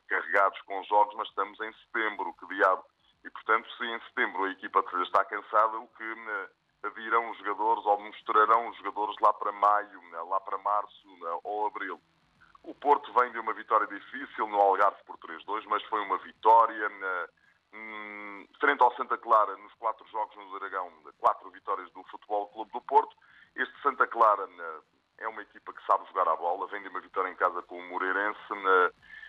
carregados 0.07 0.59
com 0.61 0.83
jogos, 0.85 1.13
mas 1.15 1.27
estamos 1.29 1.59
em 1.59 1.71
setembro, 1.73 2.33
que 2.39 2.47
diabo. 2.47 2.83
E 3.23 3.29
portanto, 3.29 3.69
se 3.77 3.85
em 3.85 3.99
setembro 4.07 4.45
a 4.45 4.51
equipa 4.51 4.83
está 5.03 5.25
cansada, 5.25 5.77
o 5.77 5.87
que 5.89 6.03
virão 6.95 7.29
os 7.31 7.37
jogadores 7.39 7.85
ou 7.85 7.99
mostrarão 7.99 8.69
os 8.69 8.77
jogadores 8.77 9.15
lá 9.21 9.33
para 9.33 9.51
maio, 9.51 10.01
né, 10.11 10.21
lá 10.21 10.39
para 10.39 10.57
março 10.57 11.07
né, 11.19 11.39
ou 11.43 11.67
abril. 11.67 11.99
O 12.63 12.73
Porto 12.75 13.11
vem 13.13 13.31
de 13.31 13.39
uma 13.39 13.53
vitória 13.53 13.87
difícil 13.87 14.47
no 14.47 14.59
Algarve 14.59 14.97
por 15.05 15.17
3-2, 15.17 15.65
mas 15.67 15.83
foi 15.83 16.01
uma 16.01 16.17
vitória. 16.17 16.89
Né, 16.89 17.27
hum, 17.73 18.47
frente 18.59 18.81
ao 18.81 18.95
Santa 18.95 19.17
Clara, 19.17 19.55
nos 19.57 19.73
quatro 19.75 20.05
jogos 20.07 20.35
no 20.35 20.59
Dragão, 20.59 20.91
quatro 21.19 21.49
vitórias 21.51 21.89
do 21.91 22.03
Futebol 22.05 22.47
Clube 22.49 22.71
do 22.71 22.81
Porto. 22.81 23.15
Este 23.55 23.81
Santa 23.81 24.05
Clara 24.07 24.47
é 25.17 25.27
uma 25.27 25.41
equipa 25.41 25.73
que 25.73 25.85
sabe 25.85 26.05
jogar 26.07 26.27
a 26.27 26.35
bola, 26.35 26.67
vem 26.67 26.81
de 26.81 26.89
uma 26.89 26.99
vitória 26.99 27.29
em 27.29 27.35
casa 27.35 27.61
com 27.63 27.79
o 27.79 27.89
Moreirense. 27.89 28.39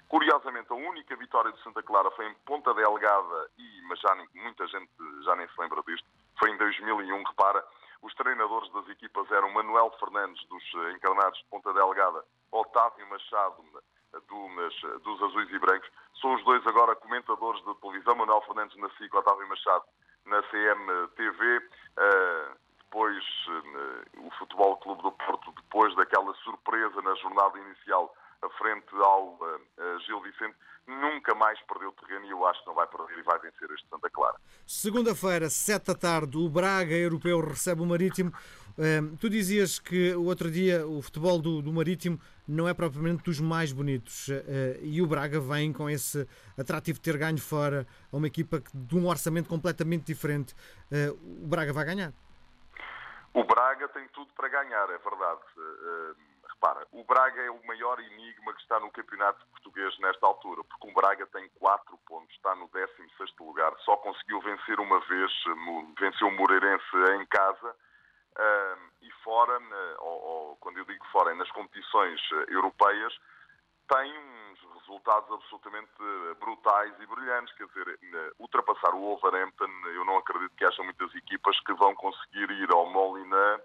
Curiosamente, 0.08 0.72
a 0.72 0.74
única 0.74 1.14
vitória 1.16 1.52
do 1.52 1.58
Santa 1.60 1.82
Clara 1.82 2.10
foi 2.12 2.26
em 2.26 2.34
Ponta 2.46 2.72
Delgada, 2.72 3.50
e, 3.58 3.82
mas 3.82 4.00
já 4.00 4.14
muita 4.34 4.66
gente 4.66 4.90
já 5.22 5.36
nem 5.36 5.46
se 5.46 5.60
lembra 5.60 5.82
disto, 5.82 6.06
foi 6.38 6.50
em 6.50 6.56
2001, 6.56 7.22
repara, 7.24 7.64
os 8.02 8.14
treinadores 8.14 8.70
das 8.72 8.88
equipas 8.88 9.30
eram 9.30 9.50
Manuel 9.52 9.90
Fernandes, 9.98 10.46
dos 10.48 10.62
eh, 10.74 10.92
encarnados 10.92 11.38
de 11.38 11.44
Ponta 11.46 11.72
Delgada, 11.72 12.24
Otávio 12.52 13.08
Machado, 13.08 13.64
do, 14.28 14.98
dos 15.00 15.22
Azuis 15.22 15.50
e 15.50 15.58
Brancos. 15.58 15.90
São 16.20 16.34
os 16.34 16.44
dois 16.44 16.64
agora 16.66 16.94
comentadores 16.96 17.62
de 17.64 17.74
televisão, 17.76 18.14
Manuel 18.14 18.40
Fernandes 18.42 18.76
na 18.78 18.88
SIC, 18.90 19.12
Otávio 19.14 19.48
Machado 19.48 19.84
na 20.26 20.42
CMTV. 20.42 21.58
Uh, 21.58 21.62
eh, 21.98 22.52
depois, 22.84 23.22
uh, 23.48 24.26
o 24.26 24.30
Futebol 24.38 24.76
Clube 24.78 25.02
do 25.02 25.12
Porto, 25.12 25.52
depois 25.52 25.94
daquela 25.94 26.32
surpresa 26.36 27.02
na 27.02 27.14
jornada 27.16 27.58
inicial 27.58 28.14
frente 28.56 28.94
ao 28.94 29.34
uh, 29.34 30.00
Gil 30.06 30.20
Vicente, 30.20 30.54
nunca 30.86 31.34
mais 31.34 31.60
perdeu 31.62 31.92
terreno 31.92 32.26
e 32.26 32.30
eu 32.30 32.46
acho 32.46 32.60
que 32.60 32.66
não 32.66 32.74
vai 32.74 32.86
perder 32.86 33.18
e 33.18 33.22
vai 33.22 33.38
vencer 33.38 33.70
este 33.70 33.86
Santa 33.88 34.08
Clara. 34.08 34.36
Segunda-feira, 34.66 35.50
sete 35.50 35.86
da 35.86 35.94
tarde, 35.94 36.38
o 36.38 36.48
Braga 36.48 36.94
Europeu 36.94 37.40
recebe 37.40 37.82
o 37.82 37.86
Marítimo. 37.86 38.32
Uh, 38.78 39.16
tu 39.16 39.28
dizias 39.28 39.80
que 39.80 40.14
o 40.14 40.26
outro 40.26 40.50
dia 40.50 40.86
o 40.86 41.02
futebol 41.02 41.40
do, 41.40 41.60
do 41.60 41.72
Marítimo 41.72 42.20
não 42.46 42.68
é 42.68 42.72
propriamente 42.72 43.24
dos 43.24 43.40
mais 43.40 43.72
bonitos 43.72 44.28
uh, 44.28 44.42
e 44.80 45.02
o 45.02 45.06
Braga 45.06 45.40
vem 45.40 45.72
com 45.72 45.90
esse 45.90 46.26
atrativo 46.56 46.98
de 46.98 47.02
ter 47.02 47.18
ganho 47.18 47.38
fora 47.38 47.86
a 48.12 48.16
uma 48.16 48.28
equipa 48.28 48.62
de 48.72 48.96
um 48.96 49.08
orçamento 49.08 49.48
completamente 49.48 50.04
diferente. 50.04 50.54
o 51.42 51.46
Braga 51.46 51.72
vai 51.72 51.84
ganhar? 51.84 52.12
O 53.34 53.44
Braga 53.44 53.88
tem 53.88 54.06
tudo 54.08 54.32
para 54.34 54.48
ganhar, 54.48 54.88
é 54.90 54.98
verdade 54.98 55.40
repara, 56.58 56.86
o 56.92 57.04
Braga 57.04 57.40
é 57.40 57.50
o 57.50 57.66
maior 57.66 58.00
enigma 58.00 58.52
que 58.52 58.60
está 58.60 58.80
no 58.80 58.90
campeonato 58.90 59.46
português 59.46 59.96
nesta 60.00 60.26
altura, 60.26 60.62
porque 60.64 60.88
o 60.88 60.92
Braga 60.92 61.26
tem 61.28 61.48
4 61.60 61.96
pontos, 62.06 62.34
está 62.34 62.54
no 62.56 62.68
16 62.68 63.30
lugar, 63.40 63.72
só 63.84 63.96
conseguiu 63.96 64.40
vencer 64.40 64.80
uma 64.80 65.00
vez, 65.00 65.32
venceu 65.98 66.26
o 66.26 66.32
Moreirense 66.32 66.96
em 67.14 67.26
casa, 67.26 67.74
e 69.00 69.10
fora, 69.22 69.58
ou, 70.00 70.22
ou, 70.22 70.56
quando 70.56 70.78
eu 70.78 70.84
digo 70.84 71.04
fora, 71.06 71.30
é 71.30 71.34
nas 71.34 71.50
competições 71.52 72.20
europeias, 72.48 73.16
tem 73.88 74.12
uns 74.18 74.60
resultados 74.80 75.32
absolutamente 75.32 75.90
brutais 76.38 76.92
e 77.00 77.06
brilhantes. 77.06 77.54
Quer 77.54 77.66
dizer, 77.68 77.98
ultrapassar 78.38 78.94
o 78.94 79.00
Wolverhampton, 79.00 79.70
eu 79.94 80.04
não 80.04 80.18
acredito 80.18 80.54
que 80.56 80.64
haja 80.64 80.82
muitas 80.82 81.14
equipas 81.14 81.58
que 81.60 81.72
vão 81.72 81.94
conseguir 81.94 82.50
ir 82.50 82.70
ao 82.70 82.86
Molina 82.90 83.62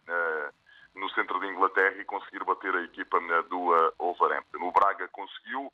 no 0.96 1.10
centro 1.12 1.40
de 1.40 1.48
Inglaterra 1.48 1.96
e 2.00 2.06
conseguir 2.06 2.44
bater 2.44 2.76
a 2.76 2.84
equipa 2.84 3.20
do 3.50 3.94
Wolverhampton. 3.98 4.60
O 4.62 4.72
Braga 4.72 5.08
conseguiu, 5.10 5.72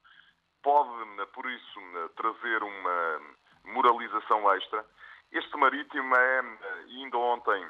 pode, 0.63 1.25
por 1.33 1.49
isso, 1.49 1.79
trazer 2.15 2.63
uma 2.63 3.21
moralização 3.65 4.51
extra. 4.53 4.85
Este 5.31 5.55
Marítimo 5.57 6.15
é, 6.15 6.39
ainda 6.87 7.17
ontem, 7.17 7.67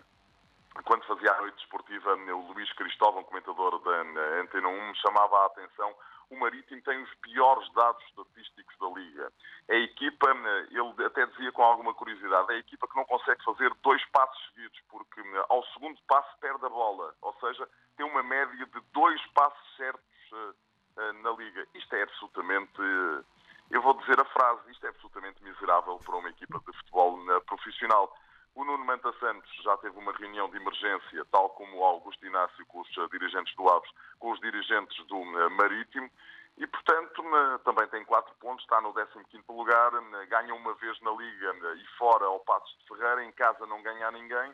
quando 0.86 1.06
fazia 1.06 1.32
a 1.32 1.42
noite 1.42 1.58
desportiva, 1.58 2.16
o 2.16 2.54
Luís 2.54 2.72
Cristóvão, 2.74 3.24
comentador 3.24 3.80
da 3.80 4.02
Antena 4.42 4.68
1, 4.68 4.88
me 4.90 4.96
chamava 4.98 5.40
a 5.40 5.46
atenção 5.48 5.94
o 6.30 6.38
Marítimo 6.38 6.82
tem 6.84 7.02
os 7.02 7.14
piores 7.16 7.72
dados 7.74 8.04
estatísticos 8.06 8.78
da 8.80 8.88
Liga. 8.90 9.34
É 9.68 9.76
a 9.76 9.80
equipa, 9.80 10.30
ele 10.70 11.06
até 11.06 11.26
dizia 11.26 11.52
com 11.52 11.64
alguma 11.64 11.94
curiosidade, 11.94 12.52
é 12.52 12.56
a 12.56 12.60
equipa 12.60 12.88
que 12.88 12.96
não 12.96 13.06
consegue 13.06 13.44
fazer 13.44 13.74
dois 13.82 14.04
passos 14.12 14.40
seguidos, 14.48 14.80
porque 14.90 15.22
ao 15.50 15.64
segundo 15.74 16.00
passo 16.08 16.38
perde 16.40 16.66
a 16.66 16.70
bola. 16.70 17.16
Ou 17.22 17.34
seja, 17.40 17.68
tem 17.98 18.06
uma 18.06 18.22
média 18.22 18.66
de 18.66 18.82
dois 18.94 19.26
passos 19.28 19.76
certos 19.76 20.32
uh, 20.32 20.56
uh, 20.98 21.14
na 21.24 21.32
Liga. 21.32 21.68
Isto 21.74 21.96
é 21.96 22.04
absolutamente. 22.04 22.80
Uh, 22.80 23.26
eu 23.72 23.82
vou 23.82 23.94
dizer 24.00 24.20
a 24.20 24.26
frase, 24.26 24.72
isto 24.72 24.86
é 24.86 24.90
absolutamente 24.90 25.44
miserável 25.44 25.98
para 26.00 26.16
uma 26.16 26.30
equipa 26.30 26.60
de 26.60 26.78
futebol 26.78 27.20
profissional. 27.46 28.12
O 28.56 28.64
Nuno 28.66 28.84
Manta 28.84 29.14
Santos 29.20 29.50
já 29.64 29.78
teve 29.78 29.98
uma 29.98 30.12
reunião 30.12 30.50
de 30.50 30.58
emergência, 30.58 31.26
tal 31.32 31.50
como 31.52 31.78
o 31.78 31.84
Augusto 31.86 32.26
Inácio 32.26 32.66
com 32.66 32.82
os 32.82 32.98
eh, 32.98 33.08
dirigentes 33.12 33.56
do 33.56 33.70
Aves, 33.70 33.90
com 34.20 34.32
os 34.32 34.40
dirigentes 34.42 35.06
do 35.06 35.16
eh, 35.18 35.50
Marítimo, 35.50 36.10
e, 36.58 36.68
portanto, 36.68 37.24
também 37.64 37.88
tem 37.88 38.04
quatro 38.04 38.36
pontos, 38.36 38.66
está 38.80 38.82
no 38.82 38.94
15º 38.94 39.56
lugar, 39.56 39.92
ganha 40.28 40.54
uma 40.56 40.74
vez 40.76 41.00
na 41.02 41.12
Liga 41.12 41.54
e 41.76 41.86
fora 41.98 42.26
ao 42.26 42.40
Passos 42.40 42.76
de 42.80 42.88
Ferreira, 42.88 43.24
em 43.24 43.32
casa 43.34 43.66
não 43.66 43.82
ganha 43.84 44.10
ninguém, 44.12 44.54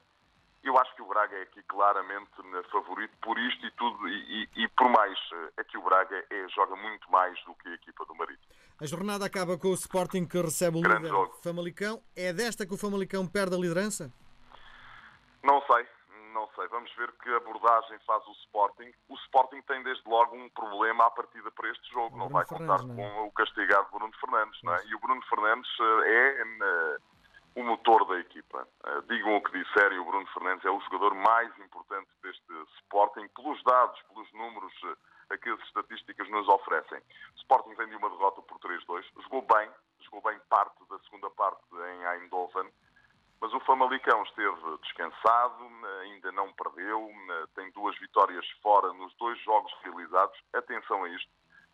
Eu 0.63 0.75
acho 0.79 0.95
que 0.95 1.01
o 1.03 1.05
Braga 1.05 1.37
é 1.37 1.43
aqui 1.43 1.61
claramente 1.63 2.31
favorito 2.71 3.15
por 3.21 3.37
isto 3.37 3.63
e 3.63 3.71
tudo, 3.71 4.07
e, 4.07 4.49
e, 4.55 4.63
e 4.63 4.67
por 4.69 4.89
mais, 4.89 5.17
é 5.57 5.63
que 5.63 5.77
o 5.77 5.81
Braga 5.83 6.25
é, 6.27 6.47
joga 6.49 6.75
muito 6.75 7.09
mais 7.11 7.39
do 7.45 7.53
que 7.53 7.69
a 7.69 7.73
equipa 7.73 8.03
do 8.05 8.15
Marítimo. 8.15 8.51
A 8.81 8.85
jornada 8.87 9.25
acaba 9.25 9.59
com 9.59 9.67
o 9.67 9.73
Sporting 9.75 10.25
que 10.25 10.41
recebe 10.41 10.79
o 10.79 10.81
Grande 10.81 11.03
líder 11.03 11.09
jogo. 11.09 11.37
Famalicão. 11.43 12.01
É 12.15 12.33
desta 12.33 12.65
que 12.65 12.73
o 12.73 12.77
Famalicão 12.77 13.27
perde 13.27 13.55
a 13.55 13.59
liderança? 13.59 14.11
Não 15.43 15.61
sei, 15.67 15.87
sei. 16.55 16.67
Vamos 16.67 16.91
ver 16.95 17.11
que 17.13 17.29
abordagem 17.35 17.99
faz 18.05 18.25
o 18.27 18.31
Sporting. 18.31 18.91
O 19.09 19.15
Sporting 19.15 19.61
tem 19.63 19.83
desde 19.83 20.07
logo 20.09 20.35
um 20.35 20.49
problema 20.49 21.05
à 21.05 21.11
partida 21.11 21.51
para 21.51 21.69
este 21.69 21.91
jogo. 21.91 22.15
O 22.15 22.17
não 22.17 22.27
Bruno 22.27 22.33
vai 22.33 22.45
contar 22.45 22.83
não 22.83 22.93
é? 22.93 23.11
com 23.11 23.27
o 23.27 23.31
castigado 23.31 23.89
Bruno 23.91 24.13
Fernandes. 24.19 24.61
Não 24.63 24.73
é? 24.73 24.85
E 24.85 24.95
o 24.95 24.99
Bruno 24.99 25.21
Fernandes 25.23 25.69
eh, 25.79 26.11
é 26.11 26.41
eh, 26.41 26.97
o 27.55 27.63
motor 27.63 28.05
da 28.05 28.19
equipa. 28.19 28.67
Eh, 28.85 29.01
Digam 29.07 29.35
o 29.35 29.41
que 29.41 29.51
disserem, 29.51 29.99
o 29.99 30.05
Bruno 30.05 30.27
Fernandes 30.27 30.65
é 30.65 30.69
o 30.69 30.79
jogador 30.81 31.15
mais 31.15 31.57
importante 31.59 32.09
deste 32.21 32.53
Sporting, 32.81 33.27
pelos 33.29 33.61
dados, 33.63 34.01
pelos 34.03 34.31
números 34.33 34.73
eh, 35.31 35.37
que 35.37 35.49
as 35.49 35.59
estatísticas 35.61 36.29
nos 36.29 36.47
oferecem. 36.47 36.99
O 36.99 37.37
Sporting 37.37 37.73
vem 37.75 37.87
de 37.87 37.95
uma 37.95 38.09
derrota 38.09 38.41
por 38.41 38.59
3-2, 38.59 39.05
jogou 39.23 39.41
bem, 39.41 39.69
jogou 40.01 40.21
bem 40.21 40.39
parte 40.49 40.77
da 40.89 40.99
segunda 40.99 41.29
parte 41.31 41.63
em 41.73 42.23
Eindhoven, 42.23 42.69
mas 43.45 43.53
o 43.53 43.59
Famalicão 43.59 44.23
esteve 44.23 44.77
descansado, 44.81 45.69
ainda 46.01 46.31
não 46.31 46.51
perdeu, 46.53 47.11
tem 47.53 47.69
duas 47.73 47.95
vitórias 47.99 48.43
fora 48.63 48.91
nos 48.93 49.13
dois 49.17 49.39
jogos 49.43 49.71
realizados. 49.83 50.35
Atenção 50.51 51.03
a 51.03 51.09
isto: 51.09 51.29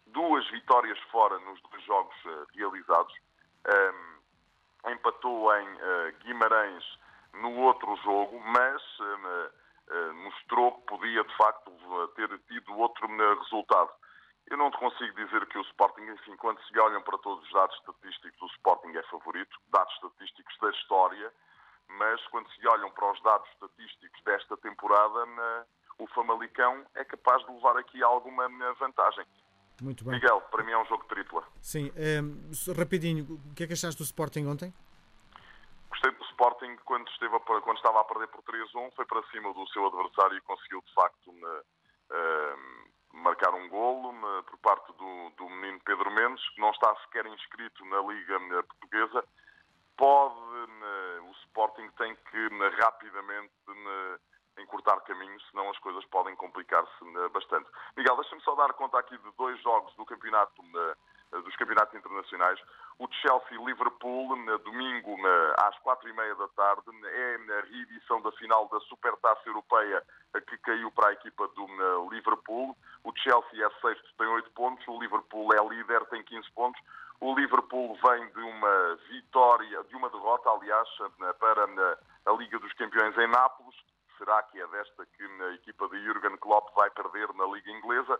duas 0.08 0.46
vitórias 0.50 1.00
fora 1.04 1.40
nos 1.40 1.62
dois 1.62 1.82
jogos 1.86 2.14
eh, 2.26 2.46
realizados. 2.56 3.14
Empatou 4.86 5.56
em 5.56 5.68
eh, 5.80 6.16
Guimarães 6.24 6.84
no 7.36 7.56
outro 7.60 7.96
jogo, 8.04 8.38
mas 8.42 8.82
eh, 9.00 10.12
mostrou 10.26 10.74
que 10.74 10.88
podia 10.88 11.24
de 11.24 11.38
facto 11.38 11.72
ter 12.18 12.38
tido 12.50 12.78
outro 12.78 13.08
resultado. 13.40 13.92
Eu 14.48 14.58
não 14.58 14.72
te 14.72 14.78
consigo 14.78 15.16
dizer 15.16 15.46
que 15.46 15.58
o 15.58 15.62
Sporting, 15.62 16.02
enfim, 16.02 16.36
quando 16.36 16.62
se 16.64 16.78
olham 16.78 17.02
para 17.02 17.18
todos 17.20 17.42
os 17.46 17.54
dados 17.54 17.78
estatísticos, 17.78 18.42
o 18.42 18.54
Sporting 18.58 18.92
é 18.98 19.04
favorito, 19.04 19.58
dados 19.70 19.94
estatísticos 19.94 20.58
da 20.60 20.70
história, 20.72 21.32
mas 21.98 22.22
quando 22.28 22.50
se 22.52 22.68
olham 22.68 22.90
para 22.92 23.12
os 23.12 23.22
dados 23.24 23.50
estatísticos 23.52 24.22
desta 24.24 24.58
temporada, 24.58 25.26
na- 25.26 25.66
o 26.00 26.08
Famalicão 26.08 26.86
é 26.96 27.04
capaz 27.04 27.46
de 27.46 27.52
levar 27.52 27.78
aqui 27.78 28.02
alguma 28.04 28.48
na, 28.50 28.72
vantagem. 28.74 29.26
Muito 29.82 30.04
bem. 30.04 30.14
Miguel, 30.14 30.42
para 30.52 30.64
mim 30.64 30.72
é 30.72 30.78
um 30.78 30.86
jogo 30.86 31.04
de 31.04 31.10
tripla. 31.10 31.44
Sim, 31.62 31.92
ehm, 31.96 32.52
rapidinho, 32.78 33.24
o 33.52 33.56
que 33.56 33.64
é 33.64 33.68
que 33.68 33.74
achaste 33.74 33.98
do 33.98 34.04
Sporting 34.04 34.46
ontem? 34.48 34.74
Gostei 35.90 36.12
do 36.12 36.24
Sporting 36.26 36.76
quando, 36.86 37.08
esteve 37.10 37.36
a 37.36 37.40
quando 37.40 37.78
estava 37.78 38.02
a 38.02 38.04
perder 38.06 38.28
por 38.28 38.42
3-1, 38.44 38.92
foi 38.96 39.06
para 39.06 39.22
cima 39.32 39.54
do 39.54 39.68
seu 39.70 39.86
adversário 39.88 40.38
e 40.38 40.42
conseguiu 40.42 40.82
de 40.82 40.94
facto 40.94 41.32
na- 41.34 41.62
eh, 42.12 42.56
marcar 43.14 43.54
um 43.54 43.68
golo 43.70 44.14
por 44.44 44.58
parte 44.60 44.88
do, 44.94 45.30
do 45.38 45.50
menino 45.50 45.80
Pedro 45.84 46.10
Mendes, 46.12 46.48
que 46.50 46.62
não 46.62 46.72
está 46.72 46.96
sequer 47.04 47.26
inscrito 47.26 47.84
na 47.86 48.00
Liga 48.02 48.36
eh, 48.36 48.62
Portuguesa. 48.64 49.24
Pode, 49.98 50.36
eh, 50.36 51.01
o 51.22 51.32
Sporting 51.46 51.90
tem 51.98 52.16
que 52.16 52.38
eh, 52.38 52.70
rapidamente 52.84 53.52
eh, 53.70 54.62
encurtar 54.62 55.00
caminhos, 55.02 55.44
senão 55.50 55.70
as 55.70 55.80
coisas 55.80 56.04
podem 56.06 56.36
complicar-se 56.36 57.18
eh, 57.18 57.30
bastante. 57.30 57.70
Miguel, 57.96 58.16
deixa-me 58.18 58.42
só 58.42 58.56
dar 58.56 58.74
conta 58.74 59.00
aqui 59.00 59.18
de 59.18 59.32
dois 59.38 59.62
jogos 59.62 59.94
do 59.96 60.06
campeonato, 60.06 60.62
dos 61.32 61.56
campeonatos 61.56 61.96
internacionais. 61.96 62.60
O 63.00 63.08
de 63.08 63.16
Chelsea-Liverpool, 63.16 64.36
domingo 64.60 65.18
às 65.58 65.78
quatro 65.80 66.08
e 66.08 66.14
meia 66.14 66.36
da 66.36 66.48
tarde, 66.50 66.84
é 67.04 67.36
a 67.58 67.62
reedição 67.62 68.22
da 68.22 68.32
final 68.34 68.68
da 68.68 68.80
Supertaça 68.82 69.42
Europeia 69.48 70.04
eh, 70.36 70.42
que 70.42 70.58
caiu 70.60 70.92
para 70.92 71.10
a 71.10 71.14
equipa 71.14 71.48
do 71.50 71.66
Liverpool. 72.10 72.78
O 73.04 73.12
Chelsea 73.16 73.66
é 73.66 73.70
sexto, 73.82 74.08
tem 74.18 74.28
oito 74.28 74.52
pontos. 74.52 74.88
O 74.88 75.00
Liverpool 75.00 75.50
é 75.54 75.68
líder, 75.68 76.06
tem 76.08 76.24
15 76.24 76.52
pontos. 76.52 76.82
O 77.22 77.36
Liverpool 77.36 77.98
vem 78.04 78.30
de 78.32 78.42
uma 78.42 78.96
vitória, 79.10 79.84
de 79.84 79.96
uma 79.96 80.10
derrota, 80.10 80.50
aliás, 80.50 80.90
eh, 81.00 81.34
para 81.34 81.64
eh, 81.64 81.98
a 82.26 82.32
Liga 82.34 82.60
dos 82.60 82.74
Campeões 82.74 83.18
em 83.18 83.28
Nápoles. 83.28 83.76
Será 84.18 84.44
que 84.44 84.60
é 84.60 84.68
desta 84.68 85.06
que 85.06 85.24
a 85.24 85.54
equipa 85.54 85.88
de 85.88 86.04
Jurgen 86.04 86.38
Klopp 86.38 86.76
vai 86.76 86.90
perder 86.90 87.34
na 87.36 87.46
Liga 87.46 87.72
Inglesa? 87.72 88.20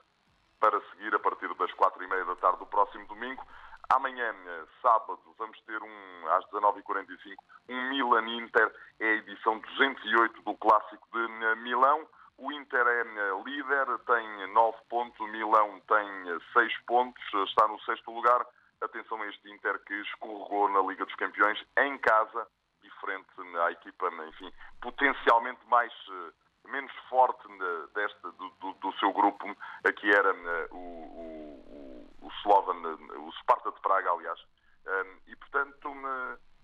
para 0.62 0.80
seguir 0.92 1.14
a 1.16 1.20
partir 1.20 1.52
das 1.56 1.74
quatro 1.74 2.04
e 2.04 2.08
meia 2.08 2.24
da 2.24 2.36
tarde 2.36 2.60
do 2.60 2.68
próximo 2.68 3.06
domingo. 3.08 3.44
Amanhã, 3.90 4.34
eh, 4.46 4.64
sábado, 4.82 5.20
vamos 5.38 5.60
ter 5.62 5.82
um, 5.82 6.28
às 6.30 6.46
19h45 6.52 7.36
um 7.68 7.90
Milan-Inter, 7.90 8.72
é 9.00 9.06
a 9.06 9.14
edição 9.16 9.58
208 9.58 10.42
do 10.44 10.56
Clássico 10.56 11.08
de 11.12 11.46
eh, 11.46 11.56
Milão. 11.56 12.08
O 12.38 12.52
Inter 12.52 12.88
é 12.88 13.02
eh, 13.02 13.42
líder, 13.44 13.88
tem 14.06 14.54
9 14.54 14.78
pontos, 14.88 15.20
o 15.20 15.28
Milão 15.28 15.82
tem 15.88 16.40
6 16.54 16.78
pontos, 16.86 17.24
eh, 17.34 17.44
está 17.44 17.68
no 17.68 17.80
sexto 17.82 18.12
lugar. 18.12 18.46
Atenção 18.82 19.22
a 19.22 19.28
este 19.28 19.50
Inter 19.52 19.80
que 19.86 19.94
escorregou 20.02 20.70
na 20.70 20.82
Liga 20.82 21.06
dos 21.06 21.16
Campeões 21.16 21.64
em 21.78 21.98
casa, 22.00 22.48
diferente 22.82 23.28
à 23.64 23.72
equipa, 23.72 24.10
enfim, 24.28 24.52
potencialmente 24.82 25.60
mais 25.68 25.94
eh, 26.10 26.32
menos 26.70 26.92
forte 27.10 27.48
né, 27.48 27.88
desta, 27.94 28.32
do, 28.32 28.50
do- 28.50 28.74
do 28.74 28.94
seu 28.94 29.14
grupo, 29.14 29.46
eh, 29.86 29.92
que 29.94 30.10
era 30.10 30.34
né, 30.34 30.68
o, 30.72 30.76
o, 30.78 32.26
o, 32.26 32.32
Slovan, 32.42 32.74
o 33.20 33.32
Sparta 33.34 33.72
de 33.72 33.80
Praga, 33.82 34.12
aliás. 34.12 34.40
Um, 34.88 35.18
e, 35.28 35.36
portanto, 35.36 35.94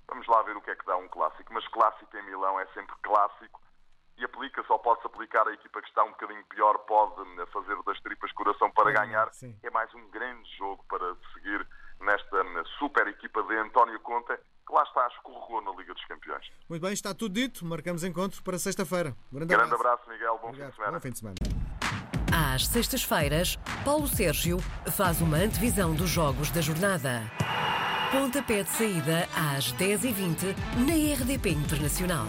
vamos 0.07 0.25
lá 0.27 0.41
ver 0.41 0.57
o 0.57 0.61
que 0.61 0.71
é 0.71 0.75
que 0.75 0.85
dá 0.87 0.97
um 0.97 1.07
clássico. 1.07 1.53
Mas 1.53 1.67
clássico 1.67 2.17
em 2.17 2.23
Milão 2.23 2.59
é 2.59 2.65
sempre 2.73 2.95
clássico 3.03 3.61
e 4.17 4.25
aplica-se 4.25 4.71
ou 4.71 4.79
pode-se 4.79 5.05
aplicar 5.05 5.47
a 5.47 5.53
equipa 5.53 5.79
que 5.83 5.87
está 5.87 6.03
um 6.03 6.09
bocadinho 6.09 6.43
pior, 6.45 6.79
pode 6.79 7.45
fazer 7.51 7.79
das 7.83 7.99
tripas 8.01 8.31
coração 8.31 8.71
para 8.71 8.91
ganhar. 8.91 9.31
sim. 9.33 9.55
É 9.61 9.69
mais 9.69 9.93
um 9.93 10.09
grande 10.09 10.49
jogo 10.57 10.83
para 10.89 11.15
seguir 11.33 11.67
nesta 12.01 12.43
super 12.79 13.07
equipa 13.07 13.41
de 13.43 13.55
António 13.57 13.99
Conte, 14.01 14.33
que 14.67 14.73
lá 14.73 14.83
está, 14.83 15.07
escorregou 15.07 15.61
na 15.61 15.71
Liga 15.71 15.93
dos 15.93 16.05
Campeões. 16.05 16.45
Muito 16.69 16.81
bem, 16.81 16.93
está 16.93 17.13
tudo 17.13 17.33
dito. 17.33 17.65
Marcamos 17.65 18.03
encontro 18.03 18.41
para 18.43 18.57
sexta-feira. 18.59 19.15
Grande, 19.31 19.53
Grande 19.55 19.73
abraço, 19.73 20.09
Miguel. 20.09 20.39
Bom 20.41 20.49
Obrigado. 20.49 20.67
fim 20.67 20.71
de 20.71 20.75
semana. 20.75 20.91
Bom 20.91 20.99
fim 21.01 21.11
de 21.11 21.19
semana. 21.19 21.35
Às 22.53 22.67
sextas-feiras, 22.67 23.57
Paulo 23.85 24.07
Sérgio 24.07 24.59
faz 24.95 25.21
uma 25.21 25.37
antevisão 25.37 25.95
dos 25.95 26.09
jogos 26.09 26.51
da 26.51 26.61
jornada. 26.61 27.21
Pontapé 28.11 28.63
de 28.63 28.69
saída 28.69 29.27
às 29.35 29.73
10h20 29.73 30.55
na 30.85 31.13
RDP 31.23 31.49
Internacional. 31.51 32.25